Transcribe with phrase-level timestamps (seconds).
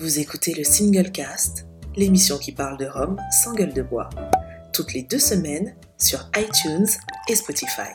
[0.00, 4.08] Vous écoutez le Single Cast, l'émission qui parle de Rome sans gueule de bois,
[4.72, 6.86] toutes les deux semaines sur iTunes
[7.28, 7.90] et Spotify.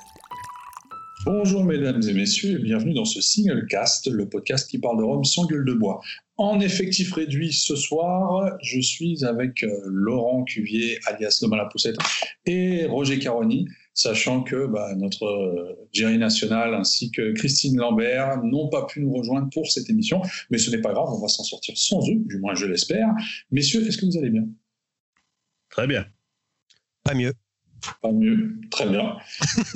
[1.25, 5.03] Bonjour mesdames et messieurs et bienvenue dans ce Single Cast, le podcast qui parle de
[5.03, 5.99] Rome sans gueule de bois.
[6.37, 11.97] En effectif réduit ce soir, je suis avec euh, Laurent Cuvier, alias Loma la Poussette,
[12.45, 13.65] et Roger Caroni,
[13.95, 19.11] sachant que bah, notre euh, Jerry National ainsi que Christine Lambert n'ont pas pu nous
[19.11, 20.21] rejoindre pour cette émission,
[20.51, 23.07] mais ce n'est pas grave, on va s'en sortir sans eux, du moins je l'espère.
[23.49, 24.47] Messieurs, est-ce que vous allez bien?
[25.69, 26.05] Très bien.
[27.03, 27.33] Pas mieux.
[28.01, 29.17] Pas mieux, très bien.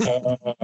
[0.00, 0.56] euh,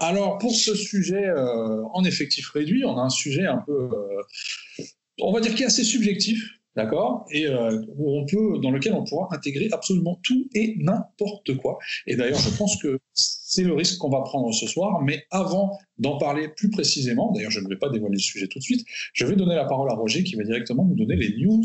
[0.00, 4.84] alors pour ce sujet euh, en effectif réduit, on a un sujet un peu, euh,
[5.20, 8.94] on va dire qui est assez subjectif, d'accord, et euh, où on peut, dans lequel
[8.94, 11.78] on pourra intégrer absolument tout et n'importe quoi.
[12.06, 15.02] Et d'ailleurs, je pense que c'est le risque qu'on va prendre ce soir.
[15.02, 18.58] Mais avant d'en parler plus précisément, d'ailleurs, je ne vais pas dévoiler le sujet tout
[18.58, 21.36] de suite, je vais donner la parole à Roger qui va directement nous donner les
[21.36, 21.62] news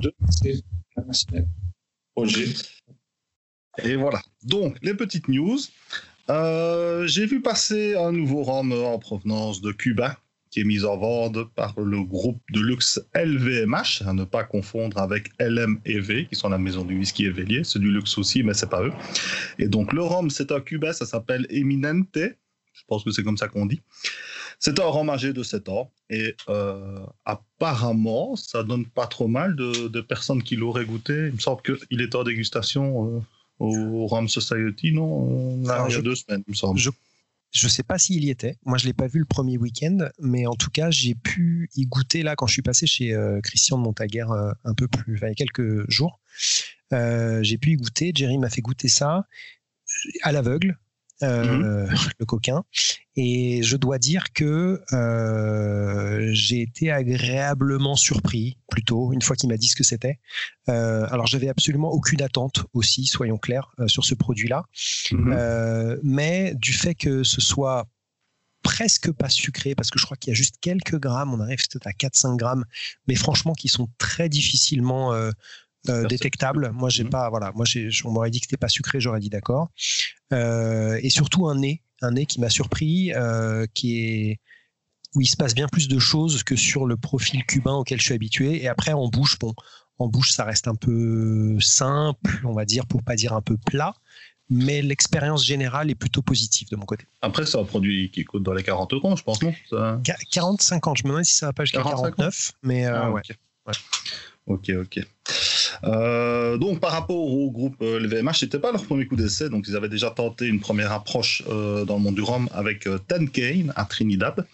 [0.00, 0.60] de ces
[2.14, 2.46] Roger.
[3.82, 4.20] Et voilà.
[4.44, 5.58] Donc, les petites news.
[6.30, 10.18] Euh, J'ai vu passer un nouveau rhum en provenance de Cuba
[10.52, 14.98] qui est mis en vente par le groupe de luxe LVMH, à ne pas confondre
[14.98, 17.64] avec LM et V, qui sont la maison du whisky Évélier.
[17.64, 18.92] C'est du luxe aussi, mais c'est pas eux.
[19.58, 22.14] Et donc, le rhum, c'est un Cuba, ça s'appelle Eminente.
[22.74, 23.80] Je pense que c'est comme ça qu'on dit.
[24.58, 25.90] C'est un rhum âgé de 7 ans.
[26.10, 31.28] Et euh, apparemment, ça donne pas trop mal de, de personnes qui l'auraient goûté.
[31.28, 33.16] Il me semble qu'il est en dégustation.
[33.16, 33.20] Euh,
[33.58, 35.62] au Ram Society, non?
[35.62, 36.80] Là, Alors, Il y a je- deux semaines, il me semble.
[36.80, 36.90] Je
[37.52, 38.56] je sais pas s'il y était.
[38.64, 41.86] Moi, je l'ai pas vu le premier week-end, mais en tout cas, j'ai pu y
[41.86, 45.16] goûter là quand je suis passé chez euh, Christian de Montaguer euh, un peu plus,
[45.16, 46.18] enfin, il y a quelques jours.
[46.94, 48.12] Euh, j'ai pu y goûter.
[48.14, 49.26] Jerry m'a fait goûter ça
[50.22, 50.78] à l'aveugle,
[51.22, 51.86] euh,
[52.18, 52.64] le coquin.
[53.16, 59.56] Et je dois dire que euh, j'ai été agréablement surpris, plutôt, une fois qu'il m'a
[59.56, 60.18] dit ce que c'était.
[60.68, 64.64] Euh, alors, j'avais absolument aucune attente aussi, soyons clairs, euh, sur ce produit-là.
[65.12, 67.86] Euh, mais du fait que ce soit
[68.62, 71.58] presque pas sucré, parce que je crois qu'il y a juste quelques grammes, on arrive
[71.68, 72.64] peut-être à 4-5 grammes,
[73.08, 75.30] mais franchement qui sont très difficilement euh,
[75.88, 76.70] euh, détectables.
[76.72, 77.10] Moi, j'ai Mhm.
[77.10, 79.70] pas, voilà, moi, j'ai, on m'aurait dit que c'était pas sucré, j'aurais dit d'accord.
[80.32, 84.40] Euh, et surtout un nez, un nez qui m'a surpris, euh, qui est
[85.14, 88.04] où il se passe bien plus de choses que sur le profil cubain auquel je
[88.04, 88.62] suis habitué.
[88.62, 89.54] Et après, en bouche, bon,
[89.98, 93.56] en bouche, ça reste un peu simple, on va dire, pour pas dire un peu
[93.58, 93.94] plat.
[94.50, 97.04] Mais l'expérience générale est plutôt positive de mon côté.
[97.22, 99.54] Après, c'est un produit qui coûte dans les 40 euros, je pense, non?
[99.70, 103.10] Ça- Qua- 40-50, je me demande si ça va pas jusqu'à 40, 49, mais Ah,
[103.10, 103.22] ouais.
[104.46, 105.00] Ok, ok.
[105.84, 109.48] Euh, donc, par rapport au groupe euh, LVMH, c'était pas leur premier coup d'essai.
[109.48, 112.86] Donc, ils avaient déjà tenté une première approche euh, dans le monde du rhum avec
[112.86, 114.46] euh, Ten Cane à Trinidad.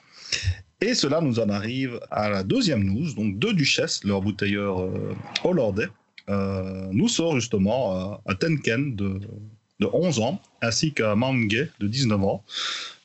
[0.81, 3.13] Et cela nous en arrive à la deuxième news.
[3.15, 4.89] Donc, deux duchesses, leur bouteilleur
[5.43, 5.89] hollandais,
[6.93, 9.21] nous sort justement euh, un Ten Cane de,
[9.81, 12.45] de 11 ans, ainsi qu'un Mamgay de 19 ans.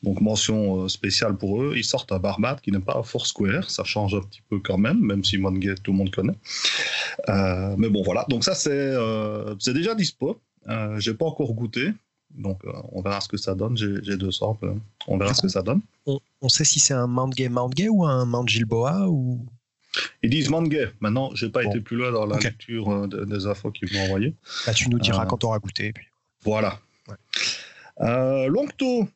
[0.03, 3.69] Donc mention euh, spéciale pour eux, ils sortent un Barbade qui n'est pas à Foursquare,
[3.71, 6.35] ça change un petit peu quand même, même si Mongay tout le monde connaît.
[7.29, 10.39] Euh, mais bon voilà, donc ça c'est euh, déjà dispo.
[10.67, 11.91] Euh, J'ai pas encore goûté,
[12.31, 13.77] donc euh, on verra ce que ça donne.
[13.77, 14.73] J'ai deux samples,
[15.07, 15.81] on verra ce que ça donne.
[16.05, 19.45] On, on sait si c'est un Mount Gay Mount Gay ou un Mount Gilboa ou?
[20.23, 20.89] Ils disent Mongay.
[21.01, 21.69] Maintenant, j'ai pas Bon.
[21.69, 24.33] été plus loin dans la lecture de- des infos qu'ils m'ont envoyées.
[24.65, 25.93] bah, tu nous diras quand on aura goûté.
[25.93, 26.07] Puis.
[26.43, 26.79] Voilà.
[27.07, 27.15] Ouais.
[28.01, 29.07] Euh, Longto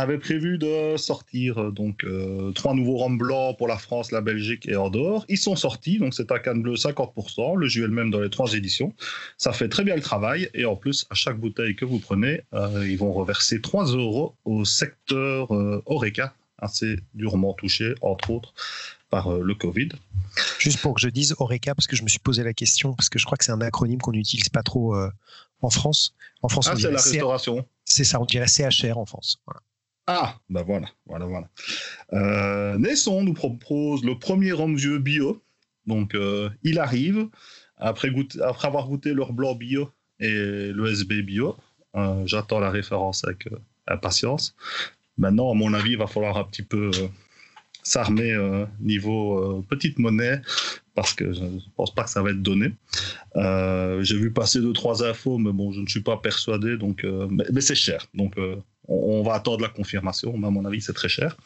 [0.00, 4.20] avait prévu de sortir euh, donc euh, trois nouveaux rhums blancs pour la France, la
[4.20, 5.24] Belgique et Andorre.
[5.28, 8.20] Ils sont sortis, donc c'est un canne bleu 50%, le jus est le même dans
[8.20, 8.94] les trois éditions.
[9.36, 12.42] Ça fait très bien le travail et en plus, à chaque bouteille que vous prenez,
[12.54, 18.54] euh, ils vont reverser 3 euros au secteur euh, Oreca, assez durement touché, entre autres,
[19.10, 19.90] par le Covid.
[20.58, 23.10] Juste pour que je dise Oreca, parce que je me suis posé la question, parce
[23.10, 24.96] que je crois que c'est un acronyme qu'on n'utilise pas trop
[25.60, 26.14] en France.
[26.40, 27.66] En France, Ah, c'est la restauration.
[27.84, 29.38] c'est ça, on dirait CHR en France.
[29.46, 29.60] Voilà.
[30.06, 31.48] Ah, ben voilà, voilà, voilà.
[32.12, 35.42] Euh, Naisson nous propose le premier rhum vieux bio.
[35.86, 37.28] Donc, euh, il arrive,
[37.76, 38.10] après,
[38.62, 39.90] avoir goûté leur blanc bio
[40.20, 41.56] et l'ESB bio.
[41.96, 43.56] Euh, J'attends la référence avec euh,
[43.86, 44.56] impatience.
[45.18, 46.90] Maintenant, à mon avis, il va falloir un petit peu
[47.84, 48.34] s'armer
[48.80, 50.40] niveau petite monnaie
[50.94, 52.72] parce que je ne pense pas que ça va être donné.
[53.34, 56.78] J'ai vu passer deux trois infos, mais bon, je ne suis pas persuadé.
[56.78, 58.06] Donc, mais, mais c'est cher.
[58.14, 58.36] Donc,
[58.88, 60.36] on, va attendre la confirmation.
[60.36, 61.36] Mais à mon avis, c'est très cher.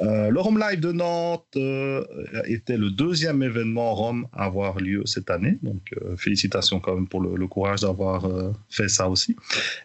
[0.00, 2.04] Euh, le Rome Live de Nantes euh,
[2.46, 5.58] était le deuxième événement Rome à avoir lieu cette année.
[5.62, 8.26] Donc, euh, félicitations quand même pour le, courage d'avoir
[8.70, 9.36] fait ça aussi.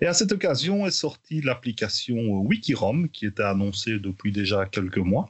[0.01, 5.29] Et à cette occasion est sortie l'application WikiRom qui était annoncée depuis déjà quelques mois.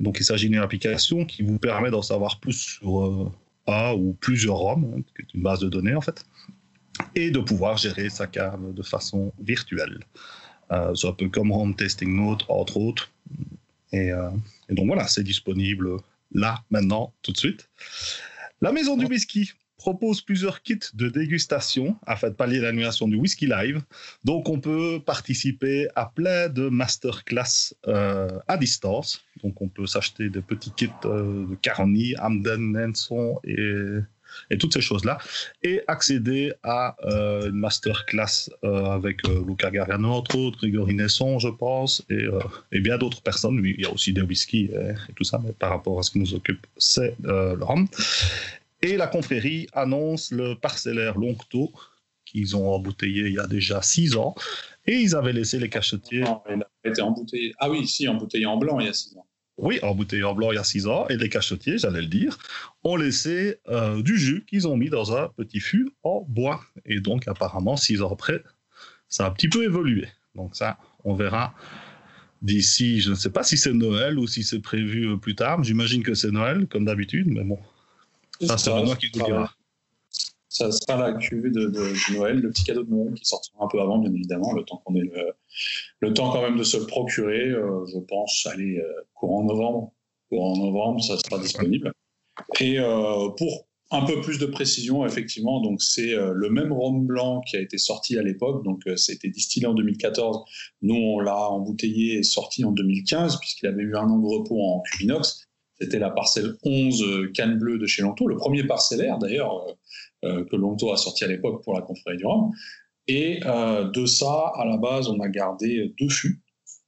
[0.00, 3.32] Donc, il s'agit d'une application qui vous permet d'en savoir plus sur
[3.68, 6.24] un ou plusieurs ROM, hein, qui est une base de données en fait,
[7.14, 10.00] et de pouvoir gérer sa cave de façon virtuelle.
[10.72, 13.10] Euh, c'est un peu comme Home Testing Note, entre autres.
[13.92, 14.30] Et, euh,
[14.68, 15.98] et donc voilà, c'est disponible
[16.32, 17.68] là, maintenant, tout de suite.
[18.60, 23.46] La Maison du Whisky propose plusieurs kits de dégustation afin de pallier l'annulation du Whisky
[23.46, 23.82] Live.
[24.22, 29.24] Donc, on peut participer à plein de masterclass euh, à distance.
[29.42, 33.98] Donc, on peut s'acheter des petits kits euh, de Caroni, Hamden, Nenson et,
[34.50, 35.18] et toutes ces choses-là.
[35.62, 41.38] Et accéder à euh, une masterclass euh, avec euh, Luca Gargano, entre autres, Grégory Nesson,
[41.38, 42.40] je pense, et, euh,
[42.70, 43.60] et bien d'autres personnes.
[43.64, 46.18] Il y a aussi des whisky et, tout ça, mais par rapport à ce qui
[46.18, 47.88] nous occupe, c'est euh, le rhum.
[48.82, 51.72] Et la confrérie annonce le parcellaire Longto
[52.24, 54.34] qu'ils ont embouteillé il y a déjà six ans.
[54.86, 57.54] Et ils avaient laissé les cachetiers, Non, il a été embouteillé.
[57.58, 59.26] Ah oui, si, embouteillé en blanc il y a 6 ans.
[59.58, 61.06] Oui, embouteillé en blanc il y a six ans.
[61.08, 62.38] Et les cachetiers, j'allais le dire,
[62.84, 66.64] ont laissé euh, du jus qu'ils ont mis dans un petit fût en bois.
[66.86, 68.42] Et donc, apparemment, six ans après,
[69.08, 70.08] ça a un petit peu évolué.
[70.34, 71.54] Donc ça, on verra
[72.40, 75.62] d'ici, je ne sais pas si c'est Noël ou si c'est prévu euh, plus tard.
[75.62, 77.58] J'imagine que c'est Noël, comme d'habitude, mais bon,
[78.40, 79.54] ça, c'est Benoît qui nous dira.
[80.52, 83.80] Ça sera la cuvée de, Noël, le petit cadeau de Noël qui sortira un peu
[83.80, 85.10] avant, bien évidemment, le temps qu'on ait
[86.00, 87.48] le, temps quand même de se le procurer.
[87.48, 89.94] euh, je pense, aller euh, courant novembre.
[90.28, 91.90] Courant novembre, ça sera disponible.
[92.60, 97.40] Et euh, pour un peu plus de précision, effectivement, donc c'est le même rhum blanc
[97.42, 98.62] qui a été sorti à l'époque.
[98.64, 100.44] Donc, c'était distillé en 2014.
[100.80, 104.62] Nous, on l'a embouteillé et sorti en 2015, puisqu'il avait eu un an de repos
[104.62, 105.46] en cuve inox.
[105.82, 109.66] C'était la parcelle 11 euh, canne bleue de chez Longto, le premier parcellaire d'ailleurs
[110.22, 112.52] que Longto a sorti à l'époque pour la confrérie du rhum.
[113.08, 116.40] Et euh, de ça, à la base, on a gardé deux fûts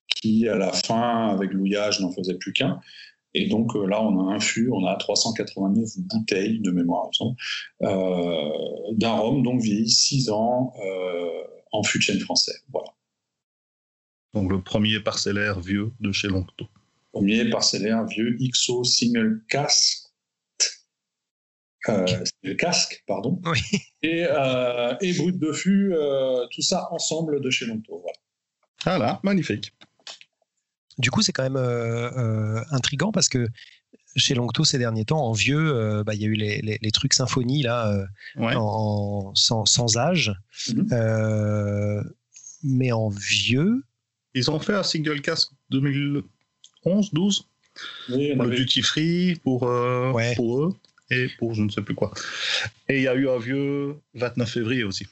[0.07, 2.81] qui, à la fin, avec l'ouillage, n'en faisaient plus qu'un.
[3.35, 7.11] Et donc euh, là, on a un fût, on a 389 bouteilles de mémoire,
[7.83, 8.49] euh,
[8.93, 11.43] d'un rhum, donc vieilli 6 ans euh,
[11.73, 12.55] en fût de chêne français.
[12.73, 12.91] Voilà.
[14.35, 16.67] Donc le premier parcellaire vieux de chez Longto.
[17.13, 20.04] Premier parcellaire vieux XO single casque.
[21.89, 22.07] Euh,
[22.43, 23.41] le casque, pardon.
[23.47, 23.61] Oui.
[24.03, 28.01] Et, euh, et brut de fût, euh, tout ça ensemble de chez Longto.
[28.03, 28.99] Voilà.
[28.99, 29.73] Voilà, magnifique.
[30.99, 33.49] Du coup, c'est quand même euh, euh, intriguant parce que
[34.17, 36.79] chez Longto ces derniers temps, en vieux, euh, bah, il y a eu les, les-
[36.81, 38.07] les trucs symphonie là, euh,
[38.37, 38.55] Ouais.
[38.57, 40.33] en, sans, sans âge.
[40.75, 40.89] Mhm.
[40.93, 42.03] Euh,
[42.63, 43.83] mais en vieux,
[44.35, 47.49] Ils ont fait un single casque 2011, 12
[48.11, 50.35] Oui, on pour le avait- duty free, pour, euh, Ouais.
[50.37, 50.77] pour eux
[51.11, 52.13] et pour je ne sais plus quoi.
[52.89, 55.07] Et il y a eu un vieux 29 février aussi.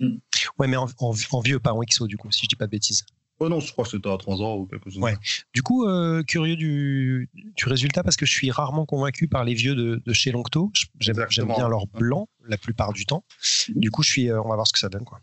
[0.00, 2.66] ouais, mais en, en- en vieux, pas en XO du coup, si je dis pas
[2.66, 3.04] de bêtises.
[3.38, 4.98] Oh non, je crois que c'était à 3 ans ou quelque chose.
[5.02, 5.14] Ouais.
[5.52, 9.52] Du coup, euh, curieux du, du résultat parce que je suis rarement convaincu par les
[9.52, 10.72] vieux de, de chez Longto.
[11.00, 11.18] J'aime
[11.54, 13.24] bien leur blanc la plupart du temps.
[13.68, 15.20] Du coup, je suis, euh, on va voir ce que ça donne quoi.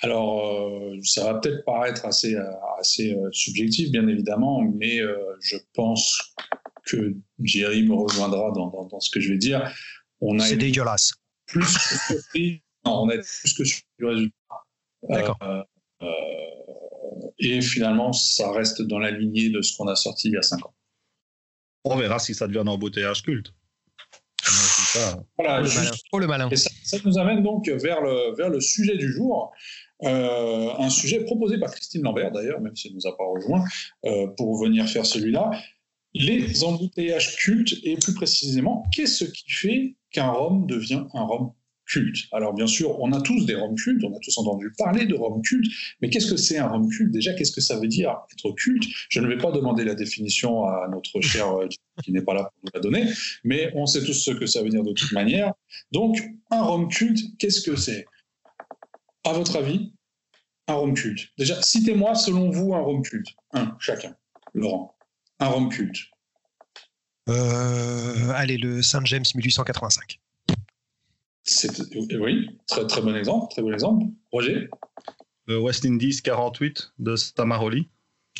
[0.00, 2.36] Alors, euh, ça va peut-être paraître assez,
[2.78, 6.34] assez euh, subjectif, bien évidemment, mais euh, je pense
[6.86, 9.70] que Jerry me rejoindra dans, dans- dans ce que je vais dire.
[10.20, 11.12] On a C'est dégueulasse.
[11.46, 12.62] plus que surpris.
[12.86, 14.34] Non, on a été plus que surpris du résultat.
[15.08, 15.36] D'accord.
[15.42, 15.62] Euh,
[16.02, 16.06] euh,
[17.38, 20.42] et finalement, ça reste dans la lignée de ce qu'on a sorti il y a
[20.42, 20.74] 5 ans.
[21.84, 23.52] On verra si ça devient un embouteillage culte.
[24.42, 25.22] Ça.
[25.38, 25.90] Voilà, Oh, le malin.
[26.12, 26.48] Oh le malin.
[26.50, 29.52] Et ça, ça nous amène donc vers le, vers le sujet du jour.
[30.02, 33.24] Euh, un sujet proposé par Christine Lambert, d'ailleurs, même si elle ne nous a pas
[33.24, 33.64] rejoint,
[34.04, 35.50] euh, pour venir faire celui-là.
[36.18, 41.52] Les embouteillages cultes, et plus précisément, qu'est-ce qui fait qu'un rhum devient un rhum
[41.86, 42.24] culte?
[42.32, 45.14] Alors, bien sûr, on a tous des rhums cultes, on a tous entendu parler de
[45.14, 45.70] rhum culte,
[46.00, 47.12] mais qu'est-ce que c'est un rhum culte?
[47.12, 48.84] Déjà, qu'est-ce que ça veut dire être culte?
[49.10, 51.68] Je ne vais pas demander la définition à notre cher euh,
[52.02, 53.12] qui n'est pas là pour nous la donner,
[53.44, 55.52] mais on sait tous ce que ça veut dire de toute manière.
[55.92, 56.18] Donc,
[56.50, 58.06] un rhum culte, qu'est-ce que c'est?
[59.24, 59.92] À votre avis,
[60.66, 61.28] un rhum culte?
[61.36, 63.28] Déjà, citez-moi, selon vous, un rhum culte.
[63.52, 64.16] Un, chacun.
[64.54, 64.95] Laurent.
[65.38, 65.96] Un rhum culte.
[67.28, 70.20] Euh, allez, le Saint James 1885.
[71.42, 73.52] C'est- euh, Oui, très, très bon exemple.
[73.52, 74.04] Très bon exemple.
[74.32, 74.68] Roger?
[75.46, 77.88] Le West Indies 48 de Stamaroli.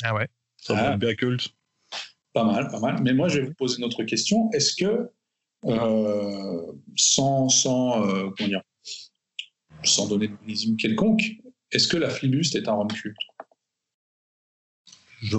[0.03, 0.27] Ah ouais.
[0.57, 0.97] Ça Ah.
[0.97, 1.49] bien culte.
[2.33, 3.01] Pas mal, pas mal.
[3.01, 4.49] Mais moi, je vais vous poser une autre question.
[4.51, 5.09] Est-ce que,
[5.65, 8.61] euh, sans, sans, euh, comment dire,
[9.83, 11.21] sans donner de millésime quelconque,
[11.71, 13.17] est-ce que la flibuste est un rhum culte?
[15.23, 15.37] Je...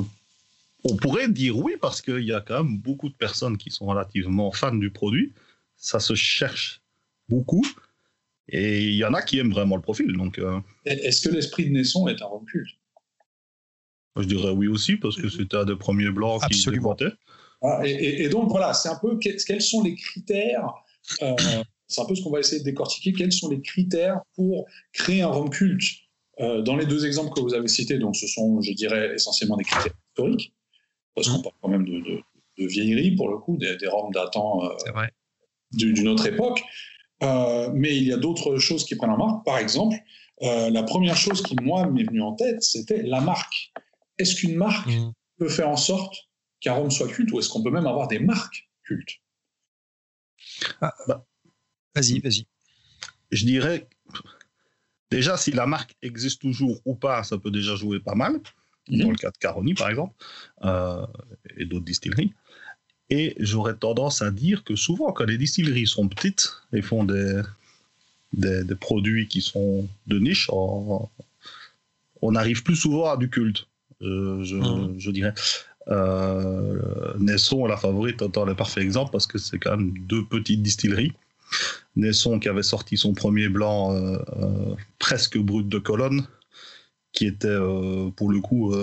[0.85, 3.87] On pourrait dire oui parce qu'il y a quand même beaucoup de personnes qui sont
[3.87, 5.33] relativement fans du produit.
[5.77, 6.81] Ça se cherche
[7.29, 7.65] beaucoup.
[8.49, 10.13] Et il y en a qui aiment vraiment le profil.
[10.17, 12.71] Donc euh, Est-ce que l'esprit de Naisson est un rhum culte
[14.17, 16.95] je dirais oui aussi parce que c'était un des premiers blancs qui Absolument.
[16.95, 17.17] déboîtait.
[17.63, 20.73] Ah, et, et- donc voilà, c'est un peu que- quels sont les critères
[21.87, 23.13] c'est un peu ce qu'on va essayer de décortiquer.
[23.13, 25.85] Quels sont les critères pour créer un rhum culte?
[26.41, 29.65] Dans les deux exemples que vous avez cités, donc ce sont, je dirais, essentiellement des
[29.65, 30.53] critères historiques,
[31.19, 31.43] parce qu'on mmh.
[31.43, 32.23] parle quand même de,
[32.59, 34.63] vieillerie, pour le coup, des, des roms datant
[35.73, 36.63] d'une autre époque.
[37.21, 39.45] mais il y a d'autres choses qui prennent en marque.
[39.45, 39.97] Par exemple,
[40.43, 43.73] euh, la première chose qui, moi, m'est venue en tête, c'était la marque.
[44.19, 45.13] Est-ce qu'une marque mm.
[45.39, 46.29] peut faire en sorte
[46.61, 49.21] qu'un rhum soit culte ou est-ce qu'on peut même avoir des marques cultes?
[50.81, 51.25] Ah, bah,
[51.95, 52.47] Vas-y, vas-y.
[53.31, 53.89] Je dirais,
[55.11, 58.41] déjà, si la marque existe toujours ou pas, ça peut déjà jouer pas mal.
[58.91, 60.15] Dans le cas de Caroni, par exemple,
[60.65, 61.05] euh,
[61.57, 62.33] et d'autres distilleries.
[63.11, 67.43] Et j'aurais tendance à dire que souvent, quand les distilleries sont petites et font des,
[68.33, 71.09] des, produits qui sont de niche, on,
[72.35, 73.67] arrive plus souvent à du culte,
[74.01, 75.13] je, mmh.
[75.13, 75.35] dirais.
[75.89, 80.63] Euh, Nesson la favorite étant le parfait exemple parce que c'est quand même deux petites
[80.63, 81.13] distilleries.
[81.97, 86.27] Nesson qui avait sorti son premier blanc euh, euh, presque brut de colonne,
[87.13, 88.75] qui était euh, pour le coup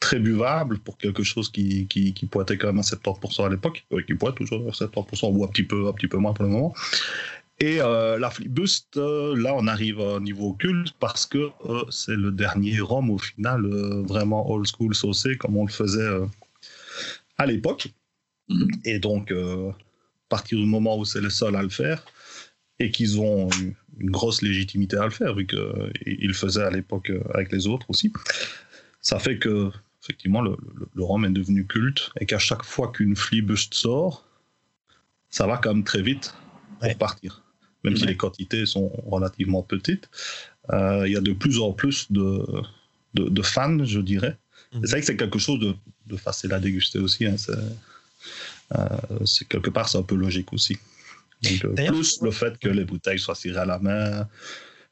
[0.00, 3.84] très buvable pour quelque chose qui, qui, qui, pointait quand même à 70% à l'époque,
[4.06, 6.50] qui pointe toujours à 70% ou un petit peu, un petit peu moins pour le
[6.50, 6.74] moment.
[7.60, 12.14] Et euh, la Flipbust, euh, là, on arrive au niveau culte parce que euh, c'est
[12.14, 13.66] le dernier ROM au final,
[14.06, 16.08] vraiment old school saucé comme on le faisait
[17.36, 17.88] à l'époque.
[18.48, 18.70] Mhm.
[18.84, 19.74] Et donc, à
[20.28, 22.04] partir du moment où c'est le seul à le faire
[22.78, 27.10] et qu'ils ont une, grosse légitimité à le faire, vu qu'ils le faisaient à l'époque
[27.34, 28.12] avec les autres aussi,
[29.00, 29.70] ça fait que,
[30.04, 30.56] effectivement, le,
[30.94, 34.24] le, ROM est devenu culte et qu'à chaque fois qu'une Flipbust sort,
[35.30, 36.32] ça va quand même très vite
[36.80, 37.42] pour partir
[37.84, 40.08] même si les quantités sont relativement petites.
[40.72, 42.44] Euh, il y a de plus en plus de,
[43.14, 44.36] de, fans, je dirais.
[44.72, 44.80] Mhm.
[44.82, 45.60] C'est vrai que c'est quelque chose
[46.06, 47.26] de, facile à déguster aussi.
[47.26, 47.36] Hein.
[48.76, 50.76] Euh, quelque part, c'est un peu logique aussi.
[51.42, 54.26] Donc, euh, plus le fait que les bouteilles soient tirées à la main.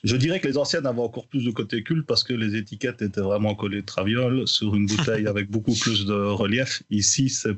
[0.04, 3.02] Je dirais que les anciennes avaient encore plus de côté culte parce que les étiquettes
[3.02, 6.82] étaient vraiment collées de traviole sur une bouteille avec beaucoup plus de relief.
[6.90, 7.56] Ici, c'est,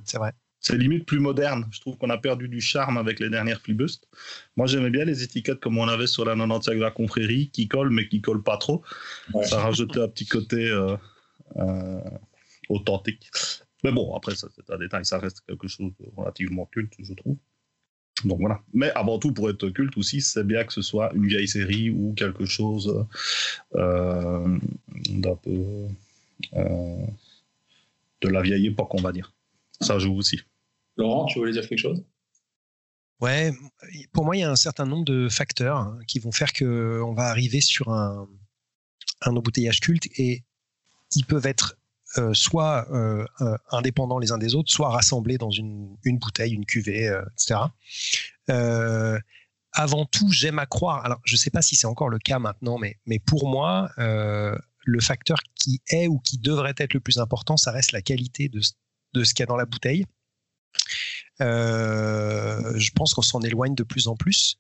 [0.71, 1.67] limite plus moderne.
[1.71, 4.09] Je trouve qu'on a perdu du charme avec les dernières Flibust.
[4.57, 7.69] Moi, j'aimais bien les étiquettes comme on avait sur la 90 de la confrérie, qui
[7.69, 8.83] collent, mais qui collent pas trop.
[9.43, 10.97] Ça rajoutait un petit côté euh,
[11.57, 12.01] euh,
[12.69, 13.31] authentique.
[13.85, 17.37] Mais bon, après, c'est un détail, ça reste quelque chose de relativement culte, je trouve.
[18.25, 18.61] Donc voilà.
[18.73, 21.91] Mais avant tout, pour être culte aussi, c'est bien que ce soit une vieille série
[21.91, 23.07] ou quelque chose
[23.75, 24.59] euh,
[25.11, 25.87] d'un peu
[28.21, 29.33] de la vieille époque, on va dire
[29.81, 30.41] ça joue aussi.
[30.97, 32.05] Laurent, tu voulais dire quelque chose?
[33.21, 33.53] Ouais,
[34.13, 37.15] pour moi, il y a un certain nombre de facteurs hein, qui vont faire qu'on
[37.15, 38.29] va arriver sur un,
[39.27, 40.45] embouteillage culte et
[41.17, 41.78] ils peuvent être
[42.17, 46.65] euh, soit euh, euh, indépendants les uns des autres, soit rassemblés dans une, bouteille, une
[46.65, 47.61] cuvée, etc.
[49.73, 52.39] avant tout, j'aime à croire, alors je ne sais pas si c'est encore le cas
[52.39, 57.19] maintenant, mais, mais pour moi, le facteur qui est ou qui devrait être le plus
[57.19, 58.61] important, ça reste la qualité de,
[59.13, 60.07] de ce qu'il y a dans la bouteille.
[61.41, 64.57] Euh, je pense qu'on s'en éloigne de plus en plus.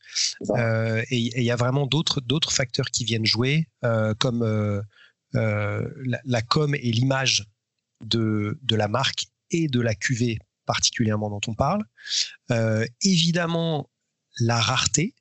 [0.50, 4.42] Euh, et il y a vraiment d'autres d'autres facteurs qui viennent jouer, euh, comme
[5.32, 7.46] la, com et l'image
[8.04, 11.82] de, de la marque et de la cuvée particulièrement dont on parle.
[13.02, 13.90] évidemment,
[14.40, 15.14] la rareté.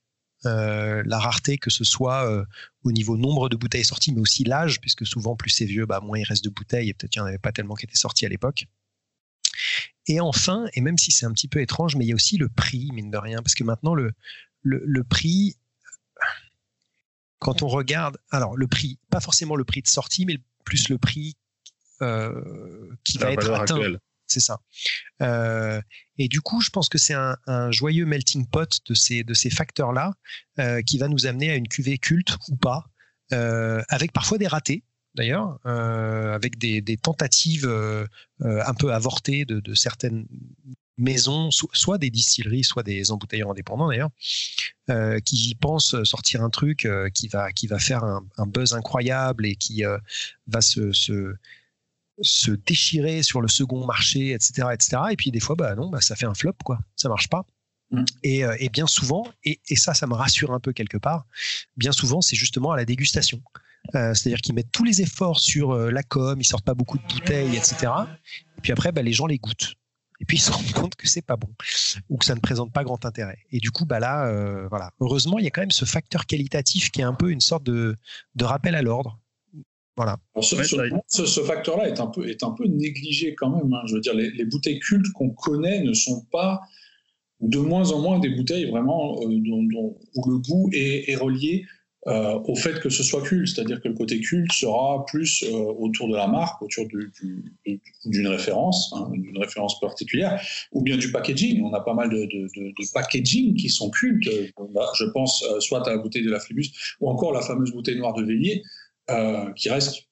[0.43, 2.45] la rareté, que ce soit
[2.83, 5.99] au niveau nombre de bouteilles sorties, mais aussi l'âge, puisque souvent plus c'est vieux, bah,
[6.01, 7.95] moins il reste de bouteilles, et peut-être qu'il n'y en avait pas tellement qui étaient
[7.95, 8.65] sorties à l'époque.
[10.07, 12.37] Et enfin, et même si c'est un petit peu étrange, mais il y a aussi
[12.37, 14.13] le prix, mine de rien, parce que maintenant, le,
[14.61, 15.57] le, prix,
[17.39, 20.97] quand on regarde, alors le prix, pas forcément le prix de sortie, mais plus le
[20.97, 21.35] prix
[22.01, 23.79] euh, qui va être atteint.
[24.29, 24.59] C'est ça.
[25.21, 25.81] Euh,
[26.17, 29.49] et du coup, je pense que c'est un, joyeux melting pot de ces, de ces
[29.49, 30.13] facteurs-là
[30.59, 32.85] euh, qui va nous amener à une cuvée culte ou pas,
[33.31, 34.83] avec parfois des ratés
[35.15, 37.67] d'ailleurs, avec des, tentatives
[38.39, 40.27] un peu avortées de, certaines
[40.97, 44.09] maisons, soit des distilleries, soit des embouteilleurs indépendants d'ailleurs,
[45.23, 49.83] qui pensent sortir un truc qui va qui va faire un, buzz incroyable et qui
[50.47, 54.97] va se, se, déchirer sur le second marché, etc., etc.
[55.11, 56.79] Et puis des fois, bah non, bah, ça fait un flop, quoi.
[56.95, 57.45] Ça marche pas.
[57.91, 58.03] Mmh.
[58.23, 61.25] Et, bien souvent, et, et, ça, ça me rassure un peu quelque part,
[61.77, 63.41] bien souvent, c'est justement à la dégustation.
[63.95, 66.97] Euh, c'est-à-dire qu'ils mettent tous les efforts sur euh, la com, ils sortent pas beaucoup
[66.97, 67.91] de bouteilles, etc.
[68.57, 69.75] Et puis après, bah, les gens les goûtent.
[70.19, 71.49] Et puis ils se rendent compte que c'est pas bon
[72.09, 73.37] ou que ça ne présente pas grand intérêt.
[73.51, 74.91] Et du coup, bah là, euh, voilà.
[74.99, 77.63] Heureusement, il y a quand même ce facteur qualitatif qui est un peu une sorte
[77.63, 77.95] de,
[78.39, 79.19] rappel à l'ordre.
[79.95, 80.17] Voilà.
[80.39, 83.73] ce, facteur-là est un peu est un peu négligé quand même.
[83.73, 83.81] Hein.
[83.87, 86.61] Je veux dire, les, bouteilles cultes qu'on connaît ne sont pas
[87.39, 91.65] de moins en moins des bouteilles vraiment dont, où le goût est, est relié
[92.07, 95.73] euh, au fait que ce soit culte, c'est-à-dire que le côté culte sera plus euh,
[95.77, 101.61] autour de la marque, autour d'une référence, hein, d'une référence particulière, ou bien du packaging.
[101.63, 104.23] On a pas mal de, packaging qui sont cultes.
[104.25, 107.97] Je pense euh, soit à la bouteille de la Flibus, ou encore la fameuse bouteille
[107.97, 108.63] noire de Vélier,
[109.55, 110.06] qui reste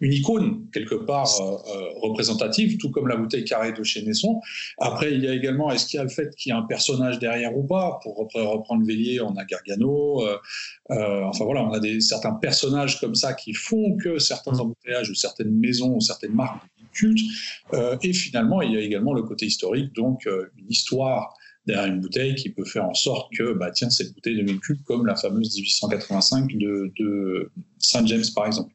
[0.00, 4.40] une icône quelque part euh, euh, représentative, tout comme la bouteille carrée de chez Nesson.
[4.78, 6.62] Après, il y a également, est-ce qu'il y a le fait qu'il y a un
[6.62, 10.26] personnage derrière ou pas Pour reprendre Vélier, on a Gargano.
[10.26, 10.38] Euh,
[10.90, 15.14] enfin voilà, on a des, certains personnages comme ça qui font que certains embouteillages ou
[15.14, 16.62] certaines maisons ou certaines marques
[16.92, 17.20] cultes.
[18.02, 21.34] et finalement, il y a également le côté historique, donc une histoire
[21.66, 24.82] derrière une bouteille qui peut faire en sorte que, bah, tiens, cette bouteille devient culte,
[24.84, 28.72] comme la fameuse 1885 de, de Saint James, par exemple.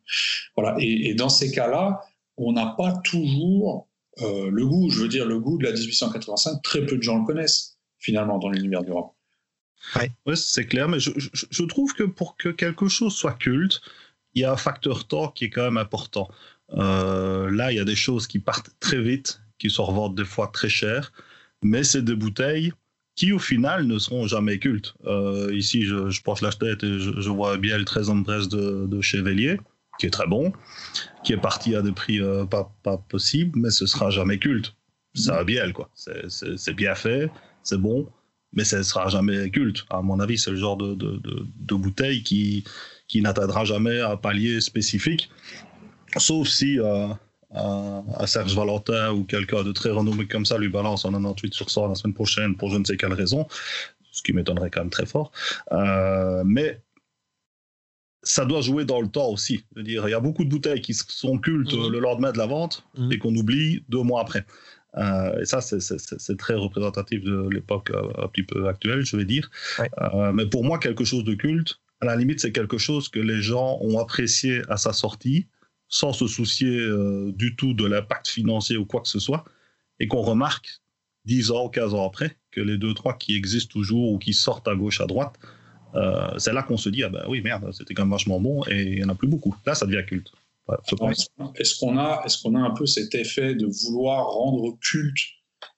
[0.56, 0.76] Voilà.
[0.80, 2.02] Et, dans ces cas-là,
[2.38, 3.88] on n'a pas toujours
[4.22, 7.20] euh, le goût, je veux dire, le goût de la 1885, très peu de gens
[7.20, 9.14] le connaissent, finalement, dans l'univers du rock.
[9.96, 13.82] Oui, c'est clair, mais je, je, trouve que pour que quelque chose soit culte,
[14.36, 16.30] il y a un facteur temps qui est quand même important.
[16.74, 20.26] Euh, là, il y a des choses qui partent très vite, qui se revendent des
[20.26, 21.12] fois très cher,
[21.64, 22.74] mais c'est des bouteilles
[23.16, 24.96] qui au final ne seront jamais cultes.
[25.06, 28.88] Euh, ici, je, je porte la tête et je, vois bien le 13 Empress de,
[28.88, 29.60] de Chevalier,
[30.00, 30.54] qui est très bon,
[31.24, 34.74] qui est parti à des prix euh, pas, pas possibles, mais ce sera jamais culte.
[35.14, 35.90] Ça va bien, quoi.
[35.96, 37.30] C'est bien fait,
[37.64, 38.08] c'est bon,
[38.54, 39.86] mais ce sera jamais culte.
[39.90, 42.64] À mon avis, c'est le genre de, de, de, bouteille qui,
[43.10, 45.30] qui n'atteindra jamais un palier spécifique,
[46.18, 46.80] sauf si.
[46.80, 47.10] Euh,
[47.54, 51.70] à, Serge Valentin ou quelqu'un de très renommé comme ça lui balance en 98 sur
[51.70, 53.48] 100 la semaine prochaine pour je ne sais quelle raison,
[54.12, 55.32] ce qui m'étonnerait quand même très fort.
[55.72, 56.82] Euh, mais
[58.24, 59.66] ça doit jouer dans le temps aussi.
[59.76, 61.92] dire, il y a beaucoup de bouteilles qui sont cultes mhm.
[61.92, 63.12] le lendemain de la vente mhm.
[63.12, 64.46] et qu'on oublie deux mois après.
[64.98, 69.26] Euh, et ça, c'est très représentatif de l'époque euh, un petit peu actuelle, je vais
[69.26, 69.50] dire.
[70.34, 73.42] mais pour moi, quelque chose de culte, à la limite, c'est quelque chose que les
[73.42, 75.48] gens ont apprécié à sa sortie,
[75.92, 79.44] sans se soucier euh, du tout de l'impact financier ou quoi que ce soit,
[80.00, 80.82] et qu'on remarque
[81.26, 84.34] 10 ans ou 15 ans après que les deux, trois qui existent toujours ou qui
[84.34, 85.36] sortent à gauche, à droite,
[85.94, 88.64] euh, c'est là qu'on se dit, ah ben oui, merde, c'était quand même vachement bon
[88.70, 89.56] et il n'y en a plus beaucoup.
[89.66, 90.32] Là, ça devient culte.
[91.60, 95.20] est-ce qu'on a, est qu'on a un peu cet effet de vouloir rendre culte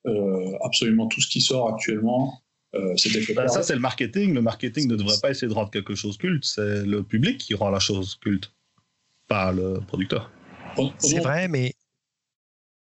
[0.05, 2.39] euh, absolument tout ce qui sort actuellement
[2.73, 4.33] ben, ça, c'est le marketing.
[4.33, 6.43] Le marketing ne devrait pas essayer de rendre quelque chose culte.
[6.43, 8.51] C'est le public qui rend la chose culte
[9.51, 10.31] le producteur.
[10.97, 11.73] C'est vrai, mais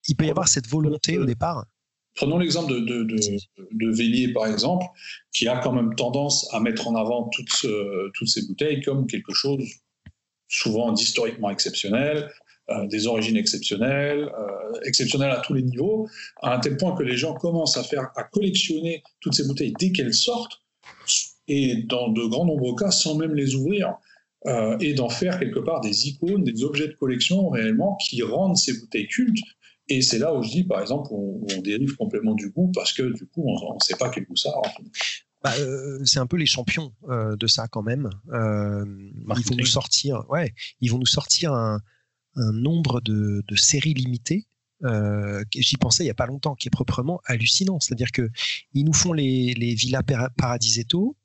[0.08, 1.66] il peut y avoir cette volonté au départ.
[2.16, 4.86] Prenons l'exemple de, de, de, Vélier, par exemple,
[5.32, 7.66] qui a quand même tendance à mettre en avant toutes,
[8.14, 9.64] toutes ces bouteilles comme quelque chose
[10.50, 12.30] souvent d'historiquement exceptionnel,
[12.70, 16.08] euh, des origines exceptionnelles, euh, exceptionnelles à tous les niveaux,
[16.42, 19.74] à un tel point que les gens commencent à faire, à collectionner toutes ces bouteilles
[19.80, 20.60] dès qu'elles sortent,
[21.48, 23.96] et dans de grands nombreux cas sans même les ouvrir.
[24.46, 28.56] Euh, et d'en faire quelque part des icônes, des objets de collection réellement qui rendent
[28.56, 29.44] ces bouteilles cultes.
[29.90, 32.94] Et c'est là où je dis, par exemple, on, on dérive complètement du goût parce
[32.94, 34.62] que du coup, on ne sait pas quel goût ça a.
[35.44, 38.10] Bah, euh, c'est un peu les champions euh, de ça quand même.
[38.28, 41.82] ils vont nous sortir, ouais, ils vont nous sortir un,
[42.36, 44.48] un nombre de, de, séries limitées
[44.84, 47.80] euh, j'y pensais il y a pas longtemps, qui est proprement hallucinant.
[47.80, 48.30] C'est-à-dire que
[48.74, 50.04] ils nous font les, les villas
[50.38, 51.16] paradisetto.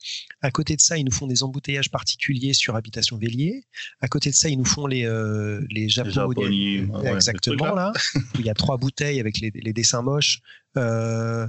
[0.43, 3.65] À côté de ça, ils nous font des embouteillages particuliers sur Habitation Vélier.
[4.01, 5.89] À côté de ça, ils nous font les euh, les
[7.15, 7.93] exactement là.
[8.39, 10.41] il y a trois bouteilles avec les, les dessins moches.
[10.77, 11.47] Euh,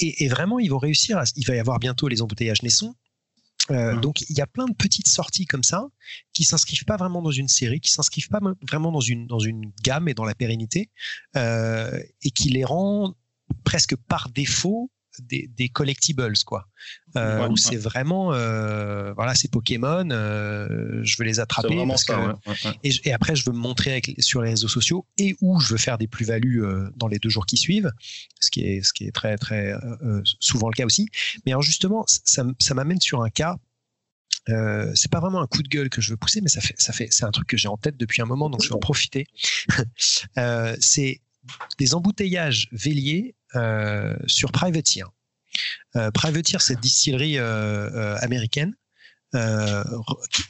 [0.00, 1.18] et, et, vraiment, ils vont réussir.
[1.18, 2.94] À, il va y avoir bientôt les embouteillages Naisson.
[3.70, 4.00] Euh, mmh.
[4.00, 5.86] Donc il y a plein de petites sorties comme ça
[6.32, 9.72] qui s'inscrivent pas vraiment dans une série, qui s'inscrivent pas vraiment dans une dans une
[9.82, 10.90] gamme et dans la pérennité,
[11.36, 13.14] euh, et qui les rend
[13.64, 14.90] presque par défaut
[15.22, 16.68] des, des collectibles quoi.
[17.16, 22.12] Euh, où c'est vraiment euh, voilà c'est Pokémon euh, je veux les attraper parce que,
[22.84, 25.68] et, et, après je veux me montrer avec, sur les réseaux sociaux et où je
[25.68, 26.62] veux faire des plus-values
[26.96, 27.92] dans les deux jours qui suivent
[28.40, 29.74] ce qui est ce qui est très très
[30.40, 31.08] souvent le cas aussi.
[31.44, 33.58] Mais alors justement ça, ça m'amène sur un cas
[34.48, 36.74] euh, c'est pas vraiment un coup de gueule que je veux pousser, mais ça fait,
[36.80, 38.74] ça fait, c'est un truc que j'ai en tête depuis un moment, donc je vais
[38.74, 39.26] en profiter.
[40.38, 41.20] euh, c'est
[41.78, 43.34] des embouteillages véliers
[44.26, 45.10] sur Privateer.
[45.96, 48.74] Euh, Privateer, cette distillerie euh, euh, américaine,
[49.34, 49.84] euh,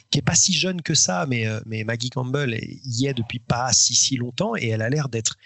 [0.09, 1.47] qui est pas si jeune que ça, mais,
[1.83, 5.37] Maggie Campbell y est depuis pas si si longtemps et elle a l'air d'être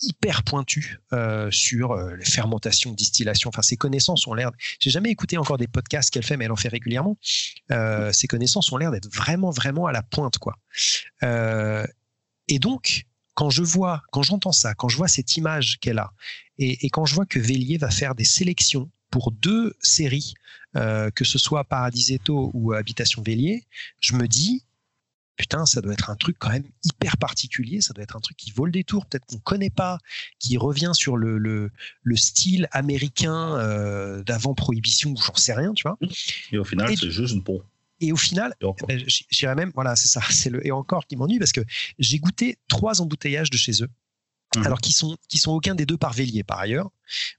[0.00, 3.48] hyper pointue euh, sur les fermentations, distillation.
[3.48, 4.50] Enfin, ses connaissances ont l'air.
[4.80, 7.16] J'ai jamais écouté encore des podcasts qu'elle fait, mais elle en fait régulièrement.
[7.70, 10.56] Euh, ses connaissances ont l'air d'être vraiment, vraiment à la pointe, quoi.
[11.22, 11.86] Euh,
[12.48, 16.12] et donc, quand je vois, quand j'entends ça, quand je vois cette image qu'elle a,
[16.58, 20.34] et, et, quand je vois que Vélier va faire des sélections pour deux séries,
[20.74, 23.64] que ce soit Paradisetto ou Habitation Vélier,
[24.00, 24.64] je me dis,
[25.36, 28.36] putain, ça doit être un truc quand même hyper particulier, ça doit être un truc
[28.36, 29.98] qui vaut le détour, peut-être qu'on ne connaît pas,
[30.38, 31.70] qui revient sur le, le,
[32.02, 35.98] le style américain euh, d'avant Prohibition, ou j'en sais rien, tu vois.
[36.52, 37.62] Et au final, c'est juste bon.
[38.00, 38.74] Et au final, ben,
[39.30, 41.62] j'irais même, voilà, c'est ça, c'est le et encore qui m'ennuie parce que
[41.98, 43.88] j'ai goûté trois embouteillages de chez eux.
[44.56, 44.66] Mmh.
[44.66, 46.90] Alors qui sont qui sont aucun des deux par Vélier par ailleurs,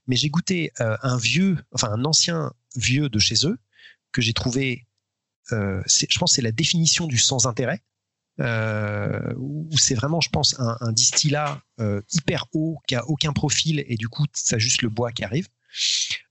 [0.06, 3.58] mais j'ai goûté euh, un vieux, enfin un ancien vieux de chez eux
[4.12, 4.86] que j'ai trouvé
[5.52, 7.82] euh, je pense c'est la définition du sans intérêt.
[8.38, 13.32] Euh, où c'est vraiment, je pense, un, un distillat euh, hyper haut qui a aucun
[13.32, 15.48] profil et du coup, ça juste le bois qui arrive.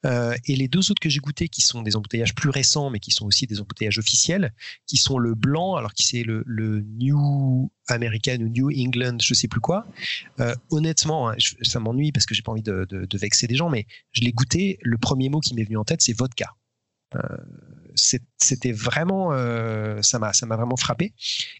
[0.05, 2.99] Euh, et les deux autres que j'ai goûtés, qui sont des embouteillages plus récents, mais
[2.99, 4.53] qui sont aussi des embouteillages officiels,
[4.85, 6.43] qui sont le blanc, alors qui c'est le,
[6.97, 9.87] New American ou New England, je sais plus quoi.
[10.39, 13.87] Euh, honnêtement, hein, ça m'ennuie parce que j'ai pas envie de, vexer des gens, mais
[14.11, 14.77] je l'ai goûté.
[14.81, 16.53] Le premier mot qui m'est venu en tête, c'est vodka.
[17.15, 17.19] Euh,
[17.95, 19.31] c'était vraiment,
[20.01, 21.13] ça m'a, ça m'a vraiment frappé.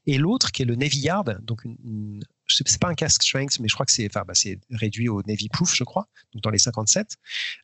[0.06, 3.68] Et l'autre, qui est le Navy Yard, donc une, c'est pas un casque strength, mais
[3.68, 6.50] je crois que c'est, enfin, bah, c'est réduit au Navy Proof, je crois, donc dans
[6.50, 7.18] les 57,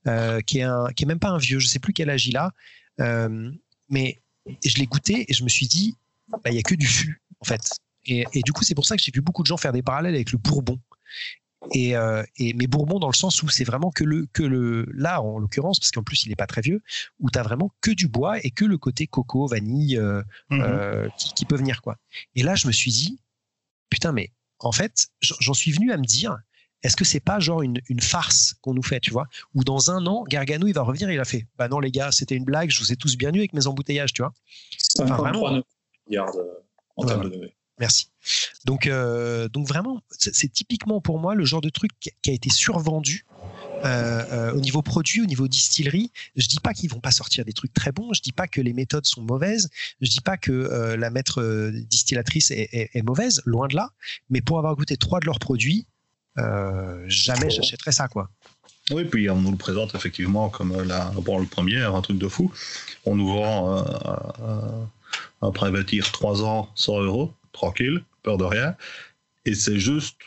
[0.07, 2.27] euh, qui est un, qui est même pas un vieux, je sais plus quel âge
[2.27, 2.51] il a,
[2.99, 3.51] euh,
[3.89, 4.21] mais
[4.65, 5.95] je l'ai goûté et je me suis dit,
[6.29, 7.79] bah, il y a que du fût, en fait.
[8.05, 9.83] Et, et du coup, c'est pour ça que j'ai vu beaucoup de gens faire des
[9.83, 10.79] parallèles avec le Bourbon.
[11.73, 14.87] Et, euh, et, mais Bourbon dans le sens où c'est vraiment que le que le
[14.93, 16.81] là en l'occurrence parce qu'en plus il est pas très vieux
[17.19, 20.61] où tu as vraiment que du bois et que le côté coco vanille euh, mhm.
[20.61, 21.97] euh, qui, qui, peut venir quoi.
[22.33, 23.19] Et là je me suis dit
[23.91, 24.31] putain mais
[24.65, 26.37] en fait j'en suis venu à me dire
[26.83, 29.27] est-ce que c'est pas genre une, une farce qu'on nous fait tu vois?
[29.53, 31.91] Ou dans un an Gargano il va revenir et il a fait bah non les
[31.91, 34.33] gars c'était une blague je vous ai tous bien eu avec mes embouteillages tu vois?
[34.99, 35.63] Enfin, vraiment.
[36.07, 36.33] milliards
[36.95, 38.11] en termes de Merci.
[38.63, 42.51] Donc, euh, donc vraiment, c'est typiquement pour moi le genre de truc qui a été
[42.51, 43.25] survendu
[43.83, 46.11] euh, euh, au niveau produit, au niveau distillerie.
[46.35, 48.13] Je dis pas qu'ils vont pas sortir des trucs très bons.
[48.13, 49.69] Je dis pas que les méthodes sont mauvaises.
[50.01, 53.41] Je dis pas que la maître distillatrice est, mauvaise.
[53.45, 53.89] Loin de là.
[54.29, 55.85] Mais pour avoir goûté trois de leurs produits,
[56.37, 58.29] jamais j'achèterais ça, quoi.
[58.89, 62.27] Oui, puis on nous le présente effectivement comme la, bon, le premier, un truc de
[62.27, 62.51] fou.
[63.05, 63.85] On nous vend
[65.41, 68.75] un private 3 ans 100 euros tranquille, peur de rien.
[69.45, 70.17] Et c'est juste,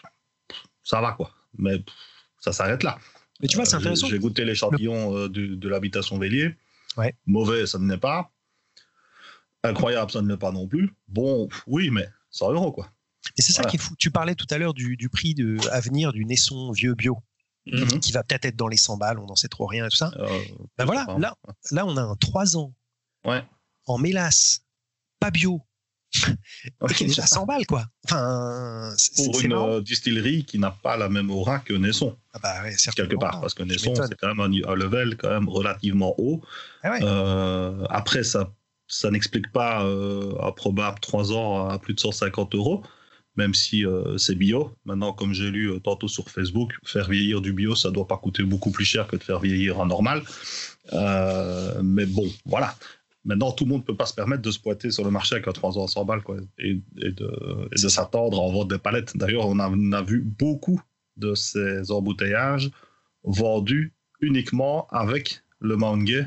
[0.82, 1.30] ça va quoi.
[1.58, 1.76] Mais
[2.40, 2.98] ça s'arrête là.
[3.40, 4.06] Mais tu vois, c'est euh, intéressant.
[4.06, 6.56] J'ai goûté l'échantillon euh, de, de l'habitation Vélier.
[6.96, 7.14] Ouais.
[7.26, 8.30] Mauvais, ça ne l'est pas.
[9.62, 10.94] Incroyable, ça ne l'est pas non plus.
[11.08, 12.90] Bon, oui, mais 100 euros quoi.
[13.38, 13.94] Et c'est ça qui est fou.
[13.98, 17.18] Tu parlais tout à l'heure du, du, prix de, à venir du Naisson vieux bio.
[17.66, 17.98] Mhm.
[18.00, 19.96] qui va peut-être être dans les 100 balles, on n'en sait trop rien et tout
[19.96, 20.12] ça.
[20.18, 20.38] Euh,
[20.76, 21.34] ben voilà, là,
[21.70, 22.74] là, on a un 3 ans
[23.24, 23.42] ouais.
[23.86, 24.66] en mélasse,
[25.18, 25.62] pas bio,
[26.94, 27.86] qui est déjà 100 balles, quoi.
[28.04, 32.16] Enfin, Pour une euh, distillerie qui n'a pas la même aura que Naisson.
[32.32, 35.48] Ah bah ouais, quelque part, parce que Naisson, c'est quand même un, level quand même
[35.48, 36.42] relativement haut.
[36.82, 38.52] Ah euh, après, ça,
[38.88, 42.82] ça n'explique pas euh, un probable 3 ans à plus de 150 euros,
[43.36, 43.84] même si
[44.16, 44.76] c'est bio.
[44.84, 48.42] Maintenant, comme j'ai lu tantôt sur Facebook, faire vieillir du bio, ça doit pas coûter
[48.42, 50.22] beaucoup plus cher que de faire vieillir un normal.
[51.82, 52.74] mais bon, voilà.
[53.24, 55.36] Maintenant, tout le monde ne peut pas se permettre de se pointer sur le marché
[55.36, 59.16] avec un 3 ans 100 balles quoi, et, de, de s'attendre en vente des palettes.
[59.16, 60.80] D'ailleurs, on, on a, vu beaucoup
[61.16, 62.70] de ces emboutteillages
[63.22, 66.26] vendus uniquement avec le Mangé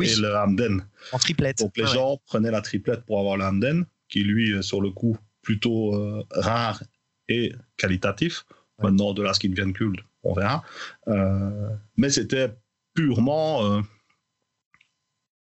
[0.00, 0.86] et le Hamden.
[1.12, 1.58] En triplette.
[1.58, 5.18] Donc les gens prenaient la triplette pour avoir le Hamden, qui lui, sur le coup,
[5.42, 6.82] plutôt euh, rare
[7.28, 8.44] et qualitatif.
[8.80, 10.62] Maintenant, de la skin vient culte, on verra.
[11.08, 12.52] Euh, mais c'était
[12.94, 13.64] purement.
[13.64, 13.80] Euh,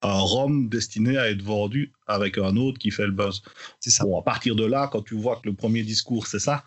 [0.03, 3.41] un rhum destiné à être vendu avec un autre qui fait le buzz.
[3.79, 4.03] C'est ça.
[4.03, 6.63] Bon, à partir de là, quand tu vois que le premier discours c'est ça,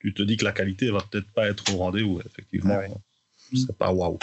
[0.00, 2.20] tu te dis que la qualité va peut-être pas être au rendez-vous.
[2.24, 2.94] Effectivement, ah
[3.54, 4.18] c'est pas waouh.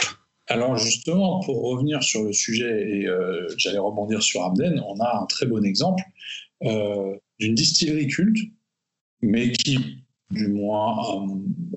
[0.48, 5.20] Alors justement, pour revenir sur le sujet et euh, j'allais rebondir sur Amden, on a
[5.22, 6.02] un très bon exemple
[6.64, 8.38] euh, d'une distillerie culte,
[9.20, 10.96] mais qui, du moins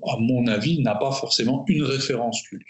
[0.08, 2.66] à mon avis, n'a pas forcément une référence culte.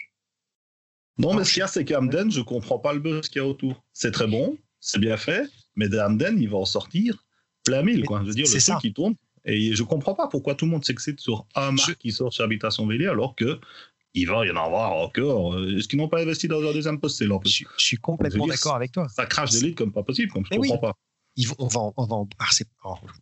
[1.17, 3.45] Non, mais ce qu'il y a, c'est qu'Amden, je comprends pas le buzz qu'il y
[3.45, 3.83] a autour.
[3.93, 7.25] C'est très bon, c'est bien fait, mais d'Amden, il va en sortir
[7.63, 8.21] plein mille, quoi.
[8.21, 9.15] Je veux dire, le truc qui tourne.
[9.45, 12.43] Et je comprends pas pourquoi tout le monde s'excite sur un marque qui sort chez
[12.43, 13.59] Habitation Vélier alors que
[14.13, 15.59] il va y en avoir encore.
[15.59, 18.75] Est-ce qu'ils n'ont pas investi dans un deuxième poste là je, je, suis complètement d'accord
[18.75, 19.07] avec toi.
[19.09, 20.93] Ça crache des litres comme pas possible, comme je ne comprends pas.
[21.35, 22.27] Ils vont, on va, on va en,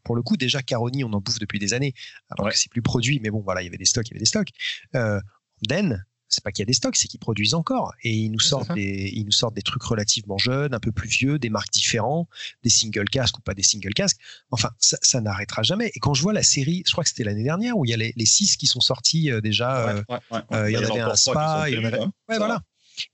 [0.03, 1.93] pour le coup, déjà, Caroni, on en bouffe depuis des années,
[2.29, 4.13] alors que c'est plus produit, mais bon, voilà, il y avait des stocks, il y
[4.15, 4.49] avait des stocks.
[4.95, 5.21] Euh,
[5.61, 7.93] Den, c'est pas qu'il y a des stocks, c'est qu'ils produisent encore.
[8.03, 11.09] Et ils nous sortent des, ils nous sortent des trucs relativement jeunes, un peu plus
[11.09, 12.27] vieux, des marques différents,
[12.63, 14.17] des single casques ou pas des single casques.
[14.49, 15.91] Enfin, ça, n'arrêtera jamais.
[15.93, 17.93] Et quand je vois la série, je crois que c'était l'année dernière où il y
[17.93, 20.03] a les, six qui sont sortis déjà.
[20.09, 21.99] il y en avait un spa, il y en avait.
[21.99, 22.61] Ouais, voilà.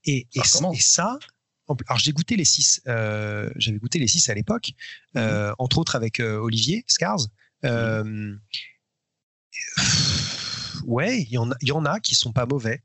[0.04, 1.18] Et, et, ça,
[1.88, 2.80] alors j'ai goûté les six.
[2.86, 4.70] J'avais goûté les six à l'époque,
[5.14, 5.54] mhm.
[5.58, 7.26] entre autres avec Olivier Scars.
[7.64, 8.38] Mhm.
[10.86, 12.82] ouais, il y en a, y en a qui sont pas mauvais.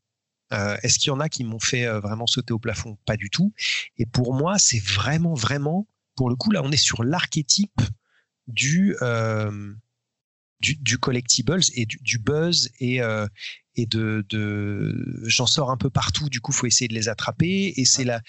[0.83, 2.97] Est-ce qu'il y en a qui m'ont fait vraiment sauter au plafond?
[3.05, 3.53] Pas du tout.
[3.97, 7.81] Et pour moi, c'est vraiment, vraiment, pour le coup, là, on est sur l'archétype
[8.47, 8.95] du,
[10.63, 13.27] du, collectibles et du, buzz et, euh,
[13.75, 16.29] et de, de j'en sors un peu partout.
[16.29, 17.73] Du coup faut essayer de les attraper.
[17.75, 18.21] Et c'est la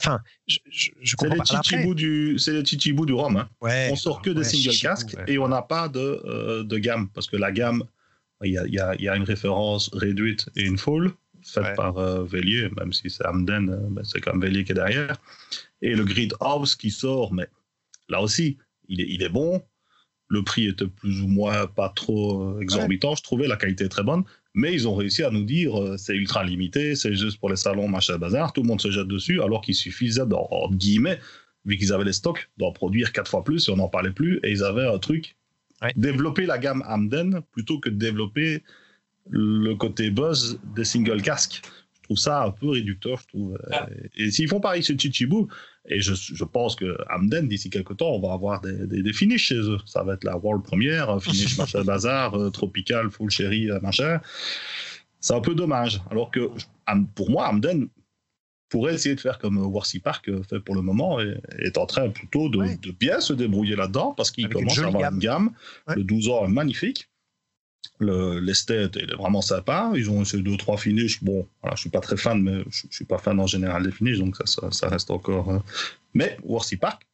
[0.00, 3.48] enfin je, je, comprends pas c'est le chichibou du rhum hein.
[3.60, 7.08] ouais, on sort que des single casques et on n'a pas de, euh, de gamme.
[7.10, 7.84] Parce que la gamme
[8.44, 11.12] il y a, y, a, y a, une référence réduite et une full
[11.48, 14.76] faite par euh, Vélier même si c'est Amden ben, c'est quand même Vélier qui est
[14.76, 15.16] derrière.
[15.82, 17.48] Et le Grid House qui sort mais
[18.08, 18.58] là aussi
[18.88, 19.62] il est, il est bon.
[20.30, 23.88] Le prix était plus ou moins pas trop euh, exorbitant, je trouvais, la qualité est
[23.88, 27.38] très bonne, mais ils ont réussi à nous dire euh, c'est ultra limité, c'est juste
[27.38, 30.70] pour les salons, machin, bazar, tout le monde se jette dessus, alors qu'il suffisait, en
[30.70, 31.18] guillemets,
[31.64, 34.38] vu qu'ils avaient les stocks, d'en produire quatre fois plus et on n'en parlait plus,
[34.42, 35.36] et ils avaient un truc,
[35.96, 38.62] développer la gamme Amden plutôt que de développer
[39.30, 41.62] le côté buzz des single casques
[42.08, 43.58] trouve ça un peu réducteur, je trouve.
[43.70, 43.86] Ah.
[44.16, 45.46] Et s'ils font pareil chez Chichibu,
[45.86, 49.12] et je, je, pense que Amden, d'ici quelques temps, on va avoir des, des, des,
[49.12, 49.78] finishes chez eux.
[49.86, 54.20] Ça va être la world première, finish machin bazar, euh, tropical, full cherry, euh, machin.
[55.20, 56.00] C'est un peu dommage.
[56.10, 56.50] Alors que
[57.14, 57.88] pour moi, Amden
[58.68, 61.86] pourrait essayer de faire comme Warsi Park euh, fait pour le moment et est en
[61.86, 65.52] train plutôt de, de bien se débrouiller là-dedans parce qu'il commence à avoir une gamme.
[65.88, 67.08] Le 12 ans est magnifique
[68.00, 69.92] l'esthète est vraiment sympa.
[69.94, 71.22] Ils ont essayé deux trois finishes.
[71.22, 73.82] Bon, voilà, je suis pas très fan, mais je, ne suis pas fan en général
[73.82, 75.50] des finishes, donc ça, ça, reste encore.
[75.50, 75.58] Euh.
[76.14, 77.06] Mais Warsi Park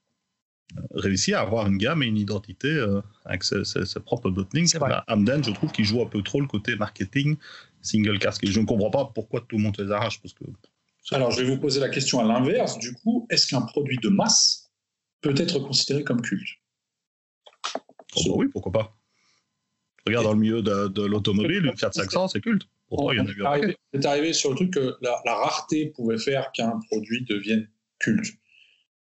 [0.77, 3.65] euh, réussit à avoir une gamme et une identité euh, avec ses,
[4.05, 4.69] propres bottling.
[5.07, 7.37] Amden, je trouve qu'il joue un peu trop le côté marketing
[7.83, 8.45] single casque.
[8.45, 10.21] Et je ne comprends pas pourquoi tout le monde les arrache.
[10.21, 10.45] Parce que
[11.13, 12.79] Alors, je vais vous poser la question à l'inverse.
[12.79, 14.71] Du coup, est-ce qu'un produit de masse
[15.21, 16.49] peut être considéré comme culte?
[18.17, 18.97] Oh, bah Oui, pourquoi pas.
[20.07, 22.69] Regarde, dans le milieu de, l'automobile, une Fiat 500, c'est culte.
[22.89, 25.87] Pourquoi il y en a eu arrivé, C'est arrivé sur le truc que la, rareté
[25.87, 28.35] pouvait faire qu'un produit devienne culte.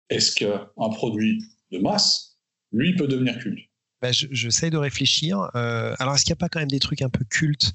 [0.10, 2.38] Est-ce qu'un produit de masse,
[2.74, 3.60] lui, peut devenir culte?
[4.02, 5.50] Ben, J'essaie de réfléchir.
[5.56, 7.74] Euh, alors, est-ce qu'il n'y a pas quand même des trucs un peu cultes?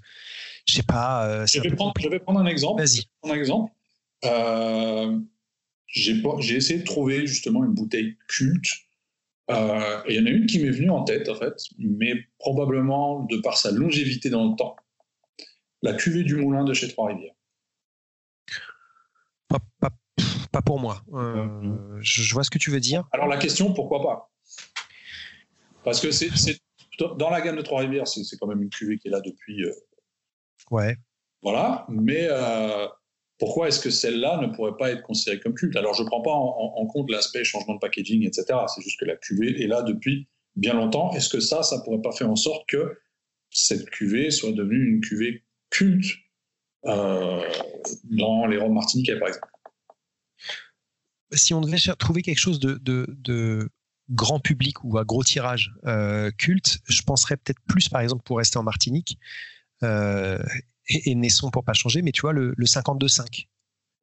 [0.68, 1.26] Je sais pas.
[1.26, 2.82] Euh, je, vais prendre, je, vais prendre, un exemple.
[2.82, 3.04] Vas-y.
[3.22, 3.72] Un exemple.
[4.24, 5.18] Euh,
[5.86, 8.66] j'ai essayé de trouver justement une bouteille culte
[9.50, 13.20] euh, il y en a une qui m'est venue en tête, en fait, mais probablement
[13.24, 14.76] de par sa longévité dans le temps.
[15.82, 17.34] La cuvée du moulin de chez Trois-Rivières.
[19.48, 21.02] Pas, pour moi.
[21.12, 23.04] Euh, je, vois ce que tu veux dire.
[23.12, 24.32] Alors la question, pourquoi pas?
[25.84, 26.30] Parce que c'est
[26.98, 29.64] dans la gamme de Trois-Rivières, c'est quand même une cuvée qui est là depuis.
[29.64, 29.72] Euh,
[30.70, 30.96] ouais.
[31.42, 32.26] Voilà, mais
[33.38, 35.76] pourquoi est-ce que celle-là ne pourrait pas être considérée comme culte?
[35.76, 38.44] Alors, je ne prends pas en, compte l'aspect changement de packaging, etc.
[38.74, 41.12] C'est juste que la cuvée est là depuis bien longtemps.
[41.12, 42.98] Est-ce que ça, ça ne pourrait pas faire en sorte que
[43.50, 46.14] cette cuvée soit devenue une cuvée culte
[46.86, 47.42] euh,
[48.04, 49.48] dans les Roms martiniquais, par exemple?
[51.32, 53.70] Si on devait trouver quelque chose de,
[54.08, 58.38] grand public ou à gros tirage euh, culte, je penserais peut-être plus, par exemple, pour
[58.38, 59.18] rester en Martinique,
[59.82, 60.38] euh,
[60.88, 63.46] et, et Naisson pour pas changer, mais tu vois, le, le 52-5.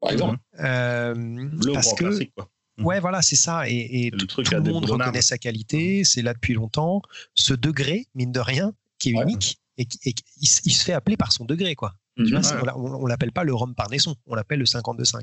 [0.02, 0.38] Par exemple.
[0.60, 2.50] Euh, le parce que, classique, quoi.
[2.80, 3.70] Ouais, voilà, c'est ça.
[3.70, 7.02] Et, et tout, le monde reconnaît sa qualité, c'est là depuis longtemps.
[7.36, 11.32] Ce degré, mine de rien, qui est unique, et, et il, se fait appeler par
[11.32, 11.94] son degré, quoi.
[12.18, 12.72] tu vois, mhm.
[12.76, 15.22] on, l'appelle pas le rhum par naisson, on l'appelle le 52.5.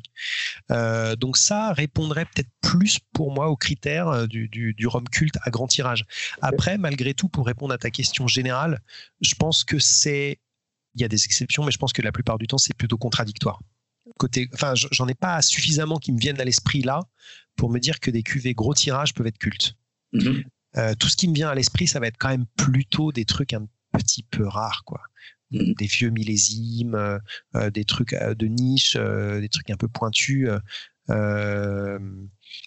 [0.70, 5.08] Euh, donc ça répondrait peut-être plus pour moi aux critères euh, du, du, du rhum
[5.08, 6.04] culte à grand tirage.
[6.40, 8.80] Après, malgré tout, pour répondre à ta question générale,
[9.20, 10.38] je pense que c'est
[10.94, 12.98] il y a des exceptions, mais je pense que la plupart du temps, c'est plutôt
[12.98, 13.60] contradictoire.
[14.18, 17.00] Côté, enfin, j'en ai pas suffisamment qui me viennent à l'esprit là
[17.56, 19.76] pour me dire que des cuvées gros tirage peuvent être cultes.
[20.14, 20.44] Mm-hmm.
[20.76, 23.24] Euh, tout ce qui me vient à l'esprit, ça va être quand même plutôt des
[23.24, 25.00] trucs un petit peu rares, quoi.
[25.52, 25.76] Mm-hmm.
[25.76, 27.18] Des vieux millésimes, euh,
[27.56, 30.48] euh, des trucs de niche, des trucs un peu pointus.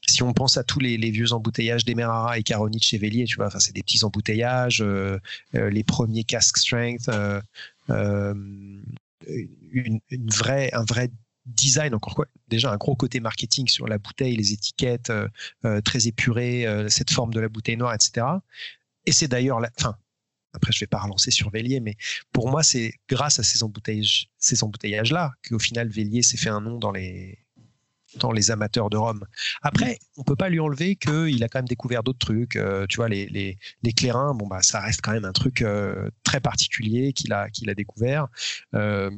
[0.05, 3.47] si on pense à tous les, vieux embouteillages d'Emerara et Caronit chez Vélier, tu vois,
[3.47, 4.83] enfin, c'est des petits embouteillages,
[5.53, 7.09] les premiers casque strength,
[7.89, 8.33] euh,
[9.71, 11.11] une, un vrai
[11.45, 15.27] design, encore quoi, déjà un gros côté marketing sur la bouteille, les étiquettes euh,
[15.65, 18.25] euh, très épurées, cette forme de la bouteille noire, etc.
[19.05, 19.95] Et c'est d'ailleurs, la, enfin,
[20.53, 21.95] après je vais pas relancer sur Vélier, mais
[22.31, 23.59] pour moi c'est grâce à ces
[24.37, 27.42] ces embouteillages là qu'au final Vélier s'est fait un nom dans les
[28.17, 29.25] dans les amateurs de Rome.
[29.61, 32.55] Après, on peut pas lui enlever qu'il a quand même découvert d'autres trucs.
[32.55, 35.61] Euh, tu vois, les, les, les, clairins, bon, bah, ça reste quand même un truc
[35.61, 38.27] euh, très particulier qu'il a, qu'il a découvert.
[38.75, 39.09] Euh,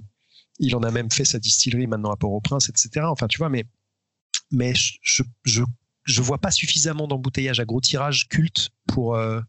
[0.59, 3.05] il en a même fait sa distillerie maintenant à Port-au-Prince, etc.
[3.09, 3.65] Enfin, tu vois, mais
[4.51, 5.63] mais je, je,
[6.03, 9.15] je, vois pas suffisamment d'embouteillage à gros tirage culte pour.
[9.15, 9.41] Euh,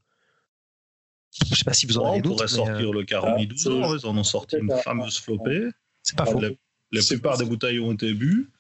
[1.51, 2.35] je sais pas si vous en avez d'autres.
[2.35, 5.69] On pourrait sortir le Caroni 12 ans, ils en ont sorti une fameuse flopée.
[6.03, 6.41] C'est pas faux.
[6.41, 8.51] La, plupart des bouteilles ont été bues.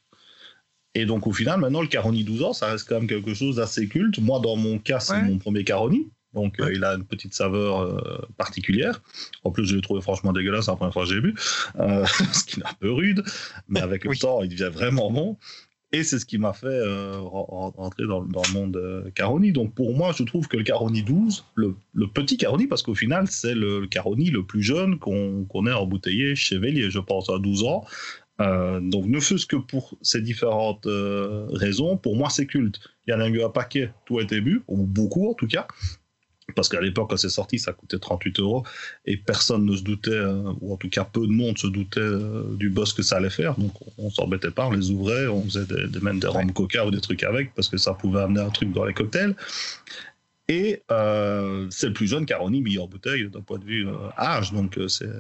[0.96, 3.56] Et donc, au final, maintenant, le Caroni 12 ans, ça reste quand même quelque chose
[3.56, 4.18] d'assez culte.
[4.18, 6.08] Moi, dans mon cas, c'est mon premier Caroni.
[6.32, 9.02] Donc, euh, il a une petite saveur euh, particulière.
[9.44, 11.34] En plus, je l'ai trouvé franchement dégueulasse la première fois que j'ai bu,
[11.78, 13.22] euh, ce qui est un peu rude.
[13.68, 15.36] Mais avec le temps, il devient vraiment bon.
[15.92, 16.80] Et c'est ce qui m'a fait
[17.18, 19.52] rentrer dans, le monde Caroni.
[19.52, 23.28] Donc, pour moi, je trouve que le Caroni 12, le, petit Caroni, parce qu'au final,
[23.28, 27.64] c'est le, Caroni le plus jeune qu'on ait embouteillé chez Vélier, je pense, à 12
[27.64, 27.84] ans.
[28.38, 32.80] Donc, ne fût-ce que pour ces différentes raisons, pour moi, c'est culte.
[33.06, 35.46] Il y en a eu un paquet, tout a été bu, ou beaucoup en tout
[35.46, 35.66] cas
[36.54, 38.64] parce qu'à l'époque, quand c'est sorti, ça coûtait 38 euros
[39.04, 42.00] et personne ne se doutait, euh, ou en tout cas peu de monde se doutait
[42.00, 43.56] euh, du boss que ça allait faire.
[43.56, 46.90] Donc on, s'embêtait pas, on les ouvrait, on faisait des, même des rhum coca ou
[46.90, 49.34] des trucs avec parce que ça pouvait amener un truc dans les cocktails.
[50.48, 54.52] Et euh, c'est le plus jeune Caroni mis en bouteille d'un point de vue âge,
[54.52, 55.10] donc c'est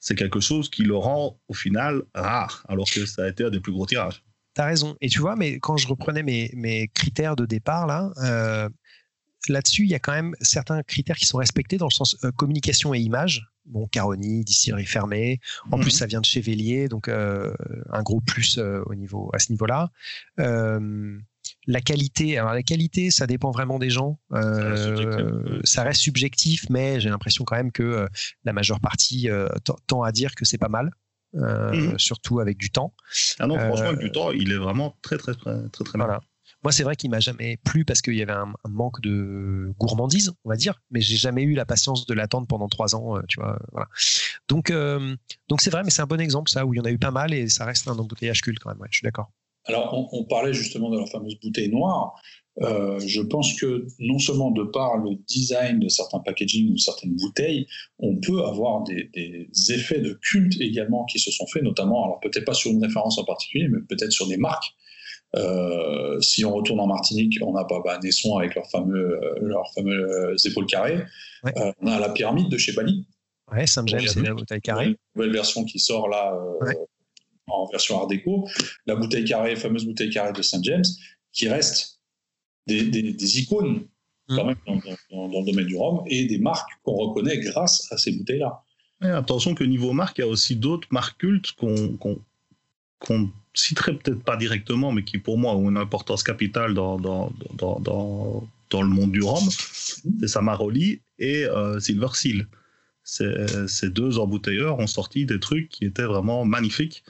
[0.00, 3.50] c'est quelque chose qui le rend au final rare, alors que ça a été un
[3.50, 4.22] des plus gros tirages.
[4.54, 4.96] T'as raison.
[5.00, 8.12] Et tu vois, mais quand je reprenais mes, mes critères de départ là
[9.48, 12.30] là-dessus, il y a quand même certains critères qui sont respectés dans le sens euh,
[12.32, 13.46] communication et image.
[13.66, 15.40] Bon, Caroni, distillerie fermée.
[15.70, 15.98] En plus, mhm.
[15.98, 17.52] ça vient de Chevelier, donc euh,
[17.92, 19.90] un gros plus euh, au niveau, à ce niveau-là.
[21.68, 24.18] La qualité, alors la qualité, ça dépend vraiment des gens.
[24.32, 28.08] ça reste subjectif, mais j'ai l'impression quand même que
[28.44, 29.28] la majeure partie
[29.86, 30.90] tend à dire que c'est pas mal.
[31.34, 31.98] Mhm.
[31.98, 32.94] surtout avec du temps.
[33.38, 36.20] Ah non, franchement, avec du temps, il est vraiment très, très, très, très, très voilà.
[36.64, 40.32] Moi, c'est vrai qu'il m'a jamais plu parce qu'il y avait un, manque de gourmandise,
[40.44, 43.22] on va dire, mais j'ai jamais eu la patience de l'attendre pendant trois ans, euh,
[43.28, 43.58] tu vois.
[43.72, 43.88] Voilà.
[44.48, 45.14] Donc, euh,
[45.48, 46.98] donc c'est vrai, mais c'est un bon exemple ça où il y en a eu
[46.98, 48.80] pas mal et ça reste un embouteillage culte quand même.
[48.80, 49.30] Ouais, je suis d'accord.
[49.68, 52.14] Alors, on, parlait justement de la fameuse bouteille noire.
[52.62, 57.14] Euh, je pense que non seulement de par le design de certains packaging ou certaines
[57.14, 57.66] bouteilles,
[57.98, 62.18] on peut avoir des, des, effets de culte également qui se sont faits, notamment, alors
[62.20, 64.74] peut-être pas sur une référence en particulier, mais peut-être sur des marques.
[65.36, 69.34] Euh, si on retourne en Martinique, on a pas bah, Nesson avec leurs fameux, euh,
[69.42, 71.04] leurs fameux épaules carrées.
[71.44, 73.06] on a la pyramide de chez Bali.
[73.52, 74.86] Ouais, Saint-James, c'est la bouteille carrée.
[74.86, 76.36] Une nouvelle version qui sort là
[77.48, 78.48] en version Art déco.
[78.86, 80.84] La bouteille carrée, fameuse bouteille carrée de Saint James,
[81.32, 82.00] qui reste
[82.66, 83.86] des, des, icônes
[84.28, 84.36] mmh.
[84.36, 84.56] quand même
[85.10, 88.62] dans, le domaine du rhum et des marques qu'on reconnaît grâce à ces bouteilles-là.
[89.00, 91.96] attention que niveau marque, il y a aussi d'autres marques cultes qu'on
[93.00, 97.32] qu'on citerait peut-être pas directement, mais qui pour moi ont une importance capitale dans, dans,
[97.54, 102.46] dans, dans, dans le monde du rhum, c'est Samaroli et euh, Silver Seal.
[103.04, 107.04] Ces deux embouteilleurs ont sorti des trucs qui étaient vraiment magnifiques.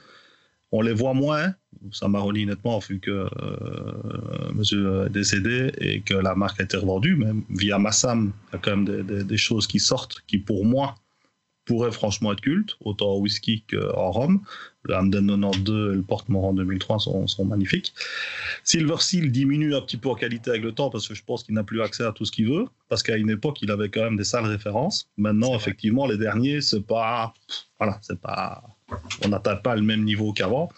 [0.71, 1.53] On les voit moins,
[1.91, 7.15] Samaroli nettement, vu que euh, monsieur est décédé et que la marque a été revendue,
[7.15, 10.37] mais via Massam, il y a quand même des, des, des choses qui sortent qui
[10.37, 10.95] pour moi
[11.69, 14.41] pourrait franchement être culte, autant en whisky qu'en rhum.
[14.81, 17.93] Le Hamden 92 et le Porte-Morand 2003 sont, sont, magnifiques.
[18.63, 21.43] Silver Seal diminue un petit peu en qualité avec le temps parce que je pense
[21.43, 23.89] qu'il n'a plus accès à tout ce qu'il veut, parce qu'à une époque, il avait
[23.89, 25.11] quand même des sales références.
[25.17, 27.35] Maintenant, effectivement, les derniers, c'est pas.
[27.77, 28.63] Voilà, c'est pas.
[29.23, 30.69] On n'atteint pas le même niveau qu'avant.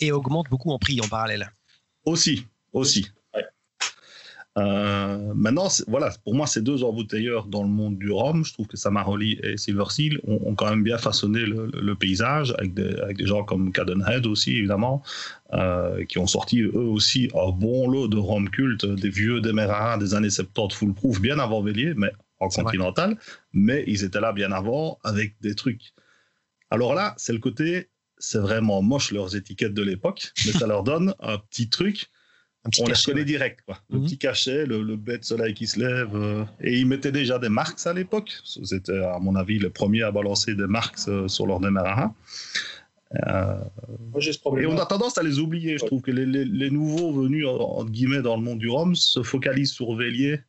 [0.00, 1.50] Et augmente beaucoup en prix en parallèle.
[2.04, 3.10] Aussi, aussi.
[4.58, 8.66] Euh, maintenant, voilà, pour moi, ces deux embouteilleurs dans le monde du rhum, je trouve
[8.66, 13.16] que Samaroli et Silver Seal ont, quand même bien façonné le, paysage avec des, avec
[13.16, 15.02] des, gens comme Cadenhead aussi, évidemment,
[15.52, 19.98] euh, qui ont sorti eux aussi un bon lot de rhum culte, des vieux Demerara
[19.98, 23.16] des années 70 full-proof, bien avant Vélier, mais en continental,
[23.52, 25.92] mais ils étaient là bien avant avec des trucs.
[26.70, 30.84] Alors là, c'est le côté, c'est vraiment moche leurs étiquettes de l'époque, mais ça leur
[30.84, 32.10] donne un petit truc
[32.78, 33.78] on les connaît direct, quoi.
[33.88, 34.04] Le mhm.
[34.04, 36.14] petit cachet, le, le de soleil qui se lève.
[36.14, 38.32] Euh, et ils mettaient déjà des marques à l'époque.
[38.44, 42.10] C'était, à mon avis, le premier à balancer des marques euh, sur leur démarrage.
[43.26, 43.56] Euh,
[44.20, 44.64] ce problème.
[44.64, 45.78] Et on a tendance à les oublier.
[45.78, 49.72] Je trouve que les, nouveaux venus, entre guillemets, dans le monde du rhum se focalisent
[49.72, 50.40] sur Vélier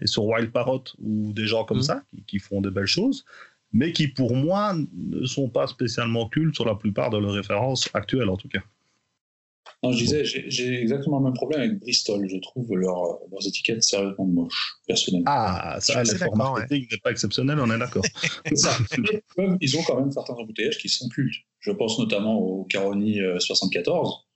[0.00, 1.84] et sur Wild Parrot ou des gens comme mhm.
[1.84, 3.24] ça qui, font de belles choses,
[3.72, 7.88] mais qui, pour moi, ne sont pas spécialement cultes sur la plupart de leurs références
[7.94, 8.60] actuelles, en tout cas.
[9.82, 12.28] Non, je disais, j'ai exactement le même problème avec Bristol.
[12.28, 15.30] Je trouve leur, leurs étiquettes sérieusement moches, personnellement.
[15.30, 18.04] Ah, ça, l'effort marketing n'est pas exceptionnel, on est d'accord.
[19.60, 21.34] ils ont quand même certains embouteillages qui sont cultes.
[21.60, 24.26] Je pense notamment au Caroni 74.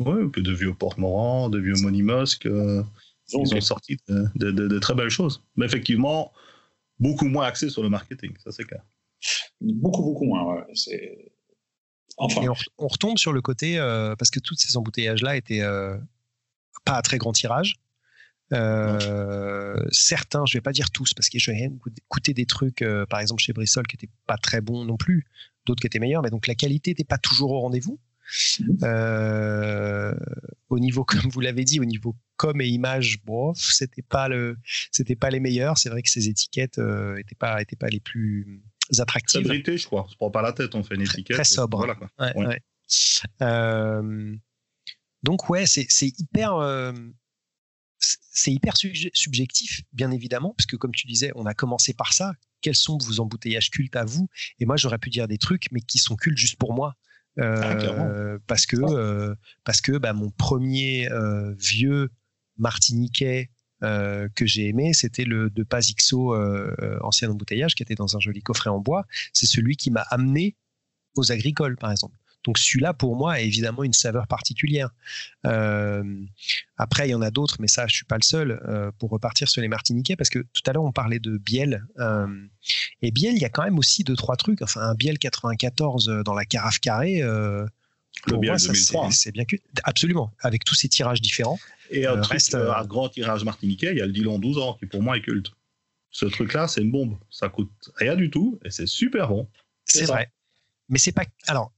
[0.00, 2.46] Oui, puis de vieux Porte-Morand, de vieux Monimosque.
[2.46, 2.82] Euh,
[3.32, 5.42] ils, ont, sorti de, de, très belles choses.
[5.56, 6.32] Mais effectivement,
[6.98, 8.82] beaucoup moins axé sur le marketing, ça c'est clair.
[9.60, 10.64] Beaucoup, beaucoup moins, ouais.
[10.74, 11.32] C'est
[12.18, 15.60] Enfin, Et on, on retombe sur le côté, euh, parce que tous ces embouteillages-là étaient
[15.60, 15.96] euh,
[16.84, 17.74] pas à très grand tirage.
[18.52, 22.82] Euh, certains, je vais pas dire tous, parce que j'ai quand même écouté des trucs,
[22.82, 25.26] euh, par exemple chez Brissol, qui étaient pas très bons non plus,
[25.66, 27.98] d'autres qui étaient meilleurs, mais donc la qualité n'était pas toujours au rendez-vous.
[28.60, 28.78] Mhm.
[28.82, 30.14] Euh,
[30.68, 34.56] au niveau, comme vous l'avez dit, au niveau com et image, bof, c'était pas le,
[34.92, 35.78] c'était pas les meilleurs.
[35.78, 38.62] C'est vrai que ces étiquettes euh, étaient pas, étaient pas les plus
[38.98, 39.46] attractives.
[39.46, 40.04] brité, je crois.
[40.04, 41.36] On se prend pas la tête, on fait une Très- étiquette.
[41.36, 41.78] très sobre.
[41.78, 42.08] Voilà, quoi.
[42.18, 42.46] Ouais, Ouais.
[42.46, 42.60] ouais.
[43.42, 44.34] Euh,
[45.22, 46.92] donc ouais, c'est c'est hyper, euh,
[47.98, 52.12] c'est hyper subje- subjectif, bien évidemment, parce que comme tu disais, on a commencé par
[52.12, 52.34] ça.
[52.60, 54.28] Quels sont vos embouteillages cultes à vous?
[54.60, 56.94] Et moi, j'aurais pu dire des trucs, mais qui sont cultes juste pour moi.
[57.38, 58.38] Euh, Ah, clairement.
[58.46, 59.34] parce que euh,
[59.64, 62.10] parce que bah, mon premier euh, vieux
[62.56, 63.50] martiniquais
[63.82, 67.94] euh, que j'ai aimé, c'était le de Paz XO euh, euh, ancien embouteillage qui était
[67.94, 69.04] dans un joli coffret en bois.
[69.34, 70.56] C'est celui qui m'a amené
[71.14, 72.14] aux agricoles, par exemple.
[72.46, 74.90] Donc celui-là, pour moi, a évidemment une saveur particulière.
[75.46, 76.02] Euh,
[76.76, 79.10] après, il y en a d'autres, mais ça, je suis pas le seul euh, pour
[79.10, 81.84] repartir sur les Martiniquais, parce que tout à l'heure, on parlait de Biel.
[81.98, 82.26] euh,
[83.02, 84.62] et Biel, il y a quand même aussi deux, trois trucs.
[84.62, 87.20] Enfin, un Biel 94 euh, dans la carafe carrée.
[87.20, 87.68] Le
[88.36, 89.56] moi, ça, 2003, c'est- bien que.
[89.84, 91.58] Absolument, avec tous ces tirages différents.
[91.90, 94.74] Et un truc, reste, à grand tirage martiniquais, il y a le Dillon 12 ans,
[94.74, 95.50] qui pour moi est culte.
[96.10, 97.18] Ce truc-là, c'est une bombe.
[97.30, 99.48] Ça coûte rien du tout et c'est super bon.
[99.84, 100.30] C'est vrai.
[100.88, 101.24] Mais c'est pas.
[101.46, 101.72] Alors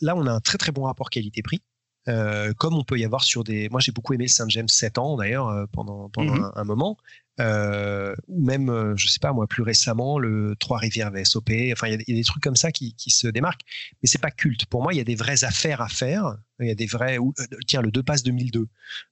[0.00, 1.62] là, on a un très très bon rapport qualité-prix.
[2.08, 3.68] euh, comme on peut y avoir sur des.
[3.68, 6.44] Moi, j'ai beaucoup aimé le Saint James 7 ans d'ailleurs euh, pendant, pendant Mhm.
[6.44, 6.96] un, un moment.
[7.40, 11.50] Euh, ou même, je sais pas moi, plus récemment, le Trois-Rivières VSOP.
[11.72, 13.28] Enfin, il y, a des- il y a des trucs comme ça qui, qui se
[13.28, 13.60] démarquent.
[14.02, 14.64] Mais c'est pas culte.
[14.66, 16.36] Pour moi, il y a des vraies affaires à faire.
[16.60, 17.18] Il y a des vrais.
[17.66, 18.66] tiens, le 2 passe 2002.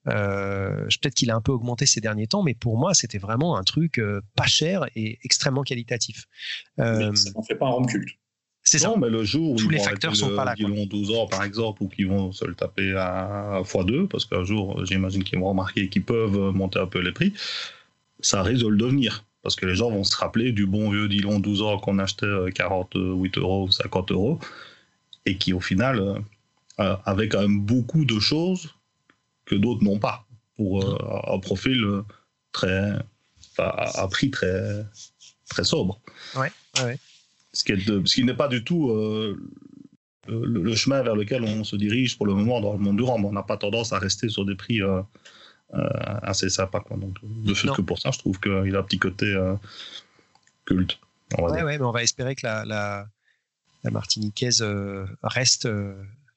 [0.08, 3.18] Euh, je- Peut-être qu'il a un peu augmenté ces derniers temps, mais pour moi, c'était
[3.18, 4.00] vraiment un truc
[4.34, 6.24] pas cher et extrêmement qualitatif.
[7.14, 8.08] Ça n'en fait pas un rhum culte.
[8.66, 8.88] C'est ça.
[8.88, 10.68] Non, mais le jour où Tous les facteurs sont le pas là, quoi.
[10.68, 14.44] Dillon 12 ans, par exemple, ou qu'ils vont se le taper à x2, parce qu'un
[14.44, 17.32] jour, j'imagine qu'ils vont remarquer qu'ils peuvent monter un peu les prix,
[18.20, 19.24] ça risque de le devenir.
[19.42, 22.26] Parce que les gens vont se rappeler du bon vieux Dillon 12 ans qu'on achetait
[22.26, 24.40] euh, 48 euros ou 50 euros,
[25.26, 26.18] et qui, au final, euh,
[26.80, 28.74] euh, avait quand même beaucoup de choses
[29.44, 32.02] que d'autres n'ont pas, pour euh, un profil euh,
[32.50, 32.98] très.
[33.58, 34.84] à à prix très,
[35.48, 36.00] très sobre.
[36.34, 36.98] Ouais, ouais, ouais.
[37.56, 39.34] Ce qui, est de- ce qui n'est pas du tout euh,
[40.28, 43.02] le, le chemin vers lequel on se dirige pour le moment dans le monde du
[43.02, 43.24] rhum.
[43.24, 45.00] On n'a pas tendance à rester sur des prix euh,
[45.74, 45.88] euh,
[46.22, 46.80] assez sympas.
[46.80, 46.96] Quoi.
[46.98, 47.74] Donc, de fait Non.
[47.74, 49.34] que pour ça, je trouve qu'il a un petit côté
[50.66, 50.98] culte.
[51.38, 53.08] on va Ouais, mais on va espérer que la, la,
[53.84, 54.62] la Martiniquaise
[55.22, 55.68] reste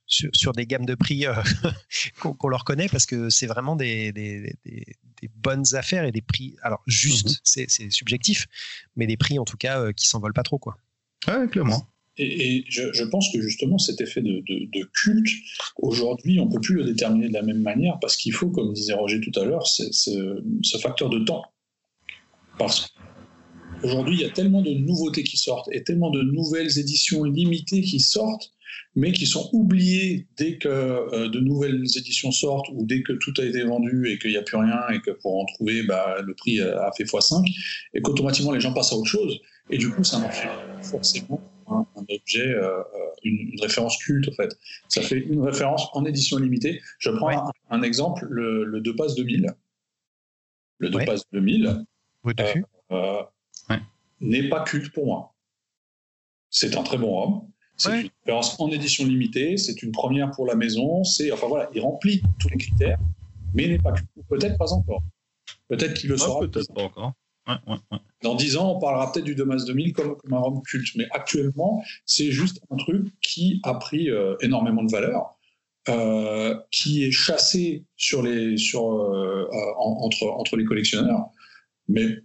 [0.06, 1.34] sur, sur des gammes de prix euh,
[2.20, 4.86] qu'on leur connaît parce que c'est vraiment des, des, des-
[5.22, 6.56] des bonnes affaires et des prix.
[6.62, 7.36] Alors, juste, Mhm.
[7.44, 8.48] c'est c'est subjectif,
[8.96, 10.58] mais des prix en tout cas euh, qui s'envolent pas trop.
[10.60, 10.78] Quoi.
[11.28, 11.86] Ouais, clairement.
[12.22, 15.30] Et, je, pense que justement cet effet de, culte,
[15.78, 18.74] aujourd'hui, on ne peut plus le déterminer de la même manière parce qu'il faut, comme
[18.74, 21.44] disait Roger tout à l'heure, ce facteur de temps.
[22.58, 22.94] Parce
[23.82, 27.82] qu'aujourd'hui, il y a tellement de nouveautés qui sortent et tellement de nouvelles éditions limitées
[27.82, 28.52] qui sortent,
[28.96, 33.34] mais qui sont oubliées dès que euh, de nouvelles éditions sortent ou dès que tout
[33.38, 36.18] a été vendu et qu'il n'y a plus rien et que pour en trouver, bah,
[36.22, 37.46] le prix a fait x5
[37.94, 39.40] et qu'automatiquement les gens passent à autre chose.
[39.70, 40.48] Et du coup, ça en fait
[40.84, 42.84] forcément un, un objet, euh, euh,
[43.24, 44.58] une, une référence culte, en fait.
[44.88, 46.82] Ça fait une référence en édition limitée.
[46.98, 47.36] Je prends Ouais.
[47.36, 49.48] un, un exemple, le, le 2 Pass 2000.
[50.80, 51.06] Le 2 Ouais.
[51.06, 51.84] Pass 2000
[52.24, 52.62] Brut de Euh,
[52.92, 53.22] euh,
[53.70, 53.80] Ouais.
[54.22, 55.36] n'est pas culte pour moi.
[56.50, 57.48] C'est un très bon rhum.
[57.78, 58.02] C'est Ouais.
[58.02, 59.58] une référence en édition limitée.
[59.58, 61.04] C'est une première pour la maison.
[61.04, 62.98] C'est enfin voilà, il remplit tous les critères,
[63.54, 64.10] mais n'est pas culte.
[64.28, 65.04] Peut-être pas encore.
[65.68, 66.40] Peut-être qu'il le Ouais, sera.
[66.40, 67.14] Peut-être pas encore.
[67.48, 67.98] Ouais, ouais, ouais.
[68.22, 70.96] Dans 10 ans, on parlera peut-être du Damas 2000 comme, comme un rhum culte.
[70.96, 75.36] Mais actuellement, c'est juste un truc qui a pris euh, énormément de valeur,
[75.88, 81.28] euh, qui est chassé sur les, sur, euh, en- entre, entre les collectionneurs.
[81.88, 82.18] Mais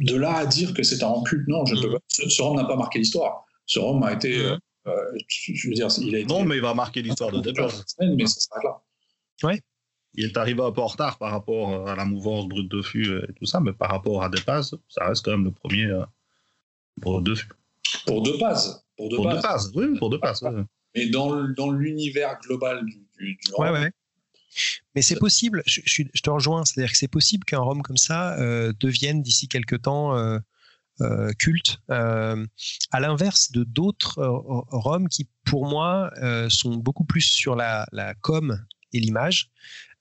[0.00, 1.92] de là à dire que c'est un rhum culte, non, je ne peux Mhm.
[1.94, 2.00] pas.
[2.08, 3.44] Ce, ce rhum n'a pas marqué l'histoire.
[3.66, 4.36] Ce rhum a été.
[4.38, 4.56] Euh,
[5.28, 6.26] je veux dire, il a été.
[6.28, 7.70] Non, mais il va marquer l'histoire de départ.
[8.00, 8.82] mais ça s'arrête là.
[10.14, 12.82] Il est arrivé un peu en retard par rapport euh, à la mouvance brute de
[12.82, 15.52] fût et tout ça, mais par rapport à des passes, ça reste quand même le
[15.52, 16.04] premier euh,
[16.96, 17.48] brut de fût.
[18.06, 18.84] Pour deux passes.
[18.96, 19.42] Pour deux Pour deux passes.
[19.42, 20.42] passes, oui, pour deux passes.
[20.42, 20.50] ouais.
[20.96, 23.92] Mais dans, l'univers global du, du, du Ouais, rhum, ouais.
[24.94, 28.36] Mais c'est possible, je, je te rejoins, c'est-à-dire que c'est possible qu'un rhum comme ça
[28.40, 30.38] euh, devienne d'ici quelques temps euh,
[31.02, 32.44] euh, culte, euh,
[32.90, 34.30] à l'inverse de d'autres euh,
[34.70, 38.58] rhums qui, pour moi, euh, sont beaucoup plus sur la, la com
[38.92, 39.50] et l'image.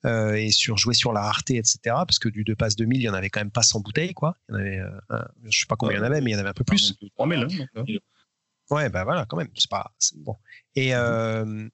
[0.05, 1.79] Euh, et sur jouer sur la rareté, etc.
[1.83, 4.13] Parce que du 2 passe 2000, il y en avait quand même pas 100 bouteilles,
[4.13, 4.37] quoi.
[4.49, 6.33] Il y en avait, euh, je sais pas combien il y en avait, mais il
[6.33, 6.95] y en avait un peu plus.
[7.15, 7.99] 3000, hein, euh.
[8.69, 9.49] Ouais, bah voilà, quand même.
[9.55, 10.35] C'est pas bon.
[10.75, 11.67] Et euh,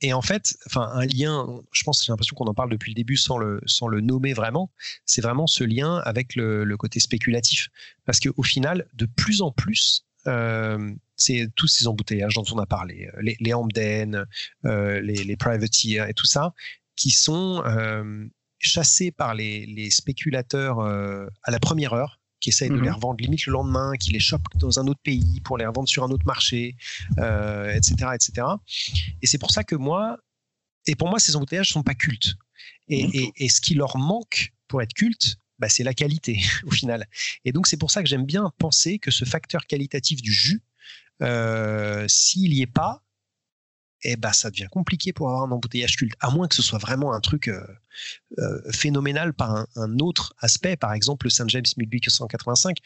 [0.00, 1.46] et en fait, enfin, un lien.
[1.72, 4.32] Je pense, j'ai l'impression qu'on en parle depuis le début sans le sans le nommer
[4.32, 4.70] vraiment.
[5.04, 7.68] C'est vraiment ce lien avec le, le côté spéculatif,
[8.04, 12.58] parce que au final, de plus en plus, euh, c'est tous ces embouteillages dont on
[12.58, 13.36] a parlé, les,
[14.64, 16.54] euh, les, les privateers et tout ça,
[16.98, 18.26] qui sont euh,
[18.58, 22.84] chassés par les, les spéculateurs euh, à la première heure qui essayent de Mhm.
[22.84, 25.88] les revendre limite le lendemain, qui les chopent dans un autre pays pour les revendre
[25.88, 26.76] sur un autre marché,
[27.18, 28.46] euh, etc., etc.
[29.22, 30.18] Et c'est pour ça que moi,
[30.86, 32.36] et pour moi, ces embouteillages sont pas cultes.
[32.88, 36.70] Et, et, et ce qui leur manque pour être culte, bah, c'est la qualité au
[36.70, 37.06] final.
[37.44, 40.62] Et donc c'est pour ça que j'aime bien penser que ce facteur qualitatif du jus,
[41.22, 43.02] euh, s'il y est pas,
[44.02, 46.78] eh ben ça devient compliqué pour avoir un embouteillage culte, à moins que ce soit
[46.78, 47.60] vraiment un truc euh,
[48.38, 50.76] euh, phénoménal par un, un autre aspect.
[50.76, 52.78] Par exemple, le Saint James 1885,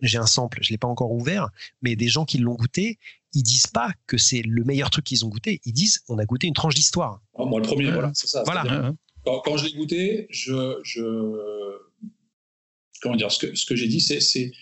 [0.00, 1.48] j'ai un sample, je l'ai pas encore ouvert,
[1.82, 2.98] mais des gens qui l'ont goûté,
[3.34, 6.24] ils disent pas que c'est le meilleur truc qu'ils ont goûté, ils disent on a
[6.24, 7.20] goûté une tranche d'histoire.
[7.36, 8.42] Ah, moi, le premier, voilà, c'est ça.
[8.44, 8.92] Voilà.
[9.24, 11.02] Quand, quand je l'ai goûté, je, je,
[13.02, 14.52] comment dire, ce que, ce que j'ai dit, c'est, c'est,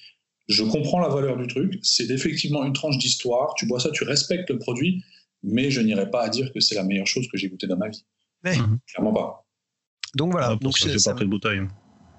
[0.49, 1.79] je comprends la valeur du truc.
[1.83, 3.55] C'est effectivement une tranche d'histoire.
[3.57, 5.03] Tu bois ça, tu respectes le produit,
[5.43, 7.77] mais je n'irai pas à dire que c'est la meilleure chose que j'ai goûté dans
[7.77, 8.05] ma vie.
[8.45, 8.57] Ouais.
[8.57, 8.79] Mhm.
[8.87, 9.47] Clairement pas.
[10.15, 11.61] Donc voilà, Ah, pour donc ça, j'ai pas pris de bouteille.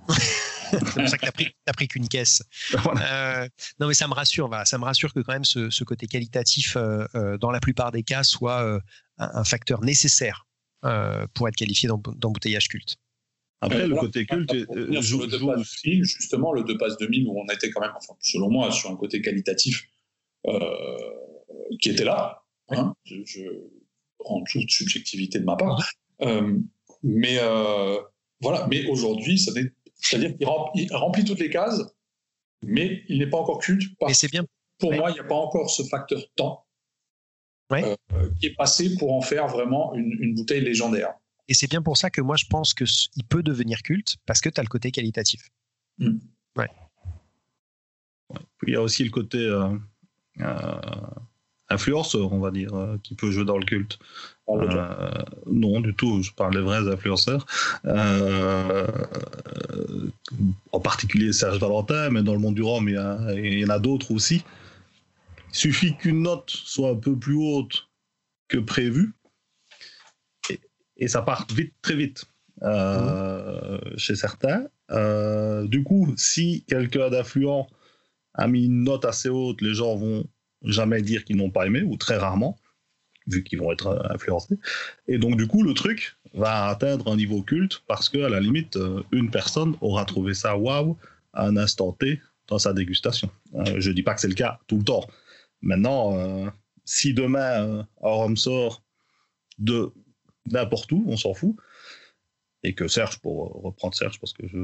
[0.72, 2.42] c'est pour ça que t'as pris, pris qu'une caisse.
[2.84, 3.44] Voilà.
[3.44, 3.50] Euh,
[3.80, 4.48] non, mais ça me rassure.
[4.48, 7.60] Voilà, ça me rassure que quand même ce, ce côté qualitatif, euh, euh, dans la
[7.60, 8.80] plupart des cas, soit euh,
[9.20, 10.48] un, un facteur nécessaire
[10.86, 12.98] euh, pour être qualifié d'em- d'embouteillage culte.
[13.62, 15.82] Après, le côté culte Pour euh, revenir sur joue, le deux joue passes aussi.
[15.92, 18.90] 2000, justement, le deux passes 2000 où on était quand même, enfin, selon moi, sur
[18.92, 19.86] un côté qualitatif
[20.48, 20.60] euh,
[21.80, 22.43] qui était là.
[22.70, 23.42] Hein, je, je
[24.20, 25.84] rends toute subjectivité de ma part.
[26.22, 26.58] Euh,
[27.04, 28.00] mais euh,
[28.42, 29.72] voilà, mais aujourd'hui, c'est-à-dire
[30.38, 31.82] qu'il remplit, il remplit toutes les cases,
[32.66, 33.96] mais il n'est pas encore culte.
[34.00, 34.46] Parce c'est bien.
[34.80, 34.98] pour Ouais.
[34.98, 36.66] moi, il n'y a pas encore ce facteur temps
[37.72, 37.98] Ouais.
[38.14, 41.14] euh, qui est passé pour en faire vraiment une, une bouteille légendaire.
[41.48, 44.50] Et c'est bien pour ça que moi, je pense qu'il peut devenir culte parce que
[44.50, 45.50] tu as le côté qualitatif.
[46.00, 46.20] Il
[48.68, 49.76] y a aussi le côté euh,
[50.40, 50.82] euh,
[51.74, 53.98] influenceur, on va dire, euh, qui peut jouer dans le culte.
[54.48, 55.12] Le- Euh,
[55.48, 56.22] non, du tout.
[56.22, 57.46] Je parle des vrais influenceurs.
[57.86, 58.88] Euh,
[60.72, 63.66] en particulier Serge Valentin, mais dans le monde du rhum, il y, a- il y
[63.66, 64.44] en a d'autres aussi.
[65.50, 67.88] Il suffit qu'une note soit un peu plus haute
[68.50, 69.14] que prévu,
[70.50, 70.60] et,
[70.98, 72.26] et ça part vite, très vite
[72.64, 74.66] euh, chez certains.
[75.68, 77.66] Du coup, si quelqu'un d'influent
[78.36, 80.26] a mis une note assez haute, les gens vont
[80.64, 82.58] jamais dire qu'ils n'ont pas aimé, ou très rarement
[83.28, 84.58] vu qu'ils vont être euh, influencés.
[85.08, 88.40] Et donc, du coup, le truc va atteindre un niveau culte parce que, à la
[88.40, 90.98] limite, euh, une personne aura trouvé ça waouh
[91.34, 93.30] à un instant T dans sa dégustation.
[93.56, 95.08] Euh, je dis pas que c'est le cas tout le temps.
[95.62, 96.52] Maintenant,
[96.86, 98.84] si demain euh, un rhum sort
[99.60, 99.92] de
[100.52, 101.56] n'importe où, on s'en fout,
[102.64, 104.58] et que Serge, pour reprendre Serge, parce que je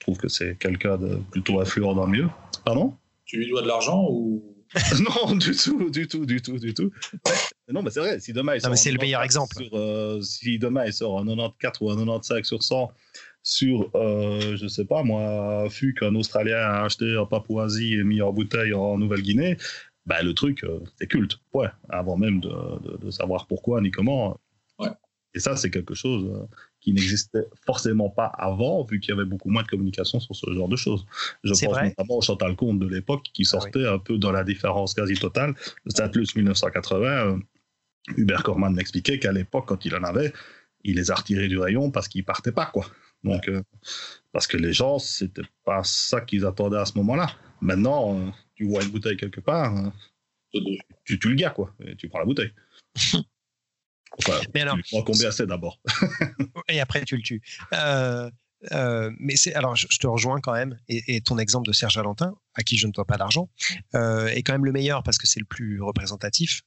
[0.00, 2.28] trouve que c'est quelqu'un de plutôt influent dans le milieu.
[2.64, 2.96] Pardon?
[3.24, 4.56] Tu lui dois de l'argent ou
[5.00, 6.90] non, du tout, du tout, du tout, du tout.
[7.26, 7.32] Ouais,
[7.68, 9.24] Non, mais c'est vrai, si demain il Non, sort mais c'est un le meilleur 94
[9.24, 9.64] exemple.
[9.64, 12.90] sur, euh, si demain il sort un 94 ou un 95 sur 100
[13.42, 18.04] sur, euh, je sais pas moi, un fût qu'un Australien a acheté en Papouasie et
[18.04, 19.56] mis en bouteille en Nouvelle-Guinée,
[20.06, 21.38] bah, le truc, euh, c'est culte.
[21.52, 24.38] Ouais, avant même de, de- de savoir pourquoi ni comment.
[24.78, 24.88] Ouais.
[25.34, 26.46] Et ça, c'est quelque chose euh,
[26.82, 30.52] qui n'existait forcément pas avant, vu qu'il y avait beaucoup moins de communication sur ce
[30.52, 31.06] genre de choses.
[31.44, 31.88] Je pense vrai.
[31.88, 33.60] notamment au Chantal Comte de l'époque, qui Ah oui.
[33.62, 35.54] sortait un peu dans la différence quasi totale.
[35.84, 37.38] Le Saint-Luc 1980, euh,
[38.16, 40.32] Hubert Corman m'expliquait qu'à l'époque, quand il en avait,
[40.84, 42.84] il les a retirés du rayon parce qu'ils partaient pas, quoi.
[43.22, 43.62] Donc, euh,
[44.32, 47.28] parce que les gens, c'était pas ça qu'ils attendaient à ce moment-là.
[47.60, 49.90] Maintenant, euh, tu vois une bouteille quelque part, euh,
[50.54, 52.50] de- tu le gars, quoi, et tu prends la bouteille.
[54.18, 55.80] Enfin, Mais alors, tu prends combien c'est d'abord
[56.68, 57.42] et après tu le tues.
[57.72, 58.30] Euh,
[58.70, 61.72] euh, mais c'est alors je, je te rejoins quand même et, et ton exemple de
[61.72, 63.50] Serge Valentin à qui je ne dois pas d'argent
[63.96, 66.62] euh, est quand même le meilleur parce que c'est le plus représentatif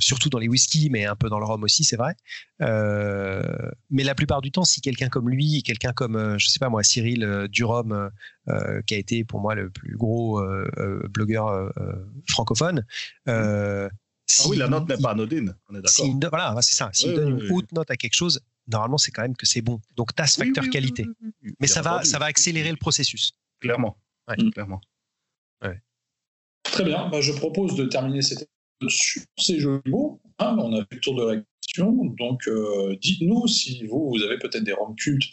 [0.00, 2.16] surtout dans les whiskies mais un peu dans le rhum aussi c'est vrai
[2.58, 6.82] mais la plupart du temps si quelqu'un comme lui quelqu'un comme je sais pas moi
[6.82, 10.44] Cyril euh, qui a été pour moi le plus gros
[11.10, 11.70] blogueur
[13.28, 13.88] euh,
[14.40, 16.14] euh, Ah oui, la note n'est pas anodine, on est d'accord.
[16.14, 16.90] do- voilà, c'est ça.
[16.92, 17.50] S'il Oui, donne oui, une oui.
[17.52, 19.80] haute note à quelque chose, normalement, c'est quand même que c'est bon.
[19.96, 21.04] Donc, tu as ce facteur oui, oui, qualité.
[21.06, 21.54] oui, oui, oui.
[21.60, 23.32] Mais ça va, ça va accélérer le processus.
[23.60, 23.96] Clairement.
[24.28, 24.36] Ouais.
[24.52, 24.80] Clairement.
[26.62, 28.48] Très bien, bah, je propose de terminer cette
[28.88, 30.20] sur ces jeux de mots.
[30.38, 30.56] hein.
[30.58, 34.38] on a fait le tour de la question, donc euh, dites-nous si vous, vous avez
[34.38, 35.24] peut-être des roms cultes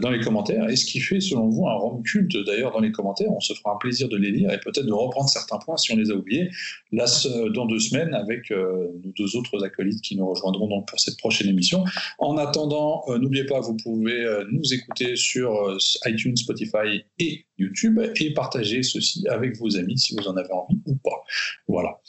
[0.00, 2.92] dans les commentaires et ce qui fait, selon vous, un rhum culte d'ailleurs dans les
[2.92, 3.30] commentaires.
[3.32, 5.92] On se fera un plaisir de les lire et peut-être de reprendre certains points si
[5.92, 6.50] on les a oubliés.
[6.92, 7.06] Là,
[7.54, 11.18] dans deux semaines, avec euh, nos deux autres acolytes qui nous rejoindront donc pour cette
[11.18, 11.84] prochaine émission.
[12.18, 15.76] En attendant, euh, n'oubliez pas, vous pouvez nous écouter sur
[16.06, 20.80] iTunes, Spotify et YouTube et partager ceci avec vos amis si vous en avez envie
[20.86, 21.22] ou pas.
[21.68, 22.00] Voilà.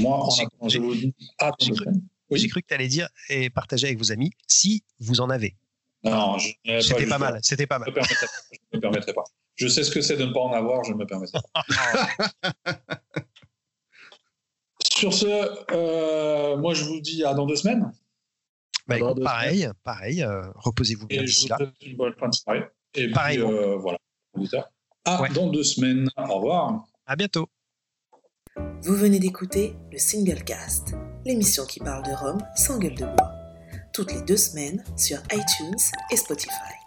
[0.00, 2.02] Moi, en attendant, je vous dis à deux semaines.
[2.32, 5.56] J'ai cru que tu allais dire et partager avec vos amis si vous en avez.
[6.02, 7.38] Non, c'était pas, mal.
[7.42, 7.92] C'était pas mal.
[7.94, 8.00] Je
[8.72, 9.24] ne me permettrai pas.
[9.56, 11.62] Je sais ce que c'est de ne pas en avoir, je ne me permettrai pas.
[14.94, 15.26] Sur ce,
[15.72, 17.92] euh, moi je vous dis à dans deux semaines.
[18.86, 20.22] Bah, pareil, pareil.
[20.22, 21.58] Euh, reposez-vous bien d'ici là.
[21.82, 22.64] Une bonne fin de soirée.
[22.94, 23.38] Et pareil.
[23.38, 23.98] Puis, euh, voilà.
[25.04, 26.10] À dans deux semaines.
[26.16, 26.86] Au revoir.
[27.06, 27.48] À bientôt.
[28.82, 30.94] Vous venez d'écouter le Single Cast,
[31.24, 33.39] l'émission qui parle de Rome sans gueule de bois
[34.00, 35.76] toutes les deux semaines sur iTunes
[36.10, 36.79] et Spotify.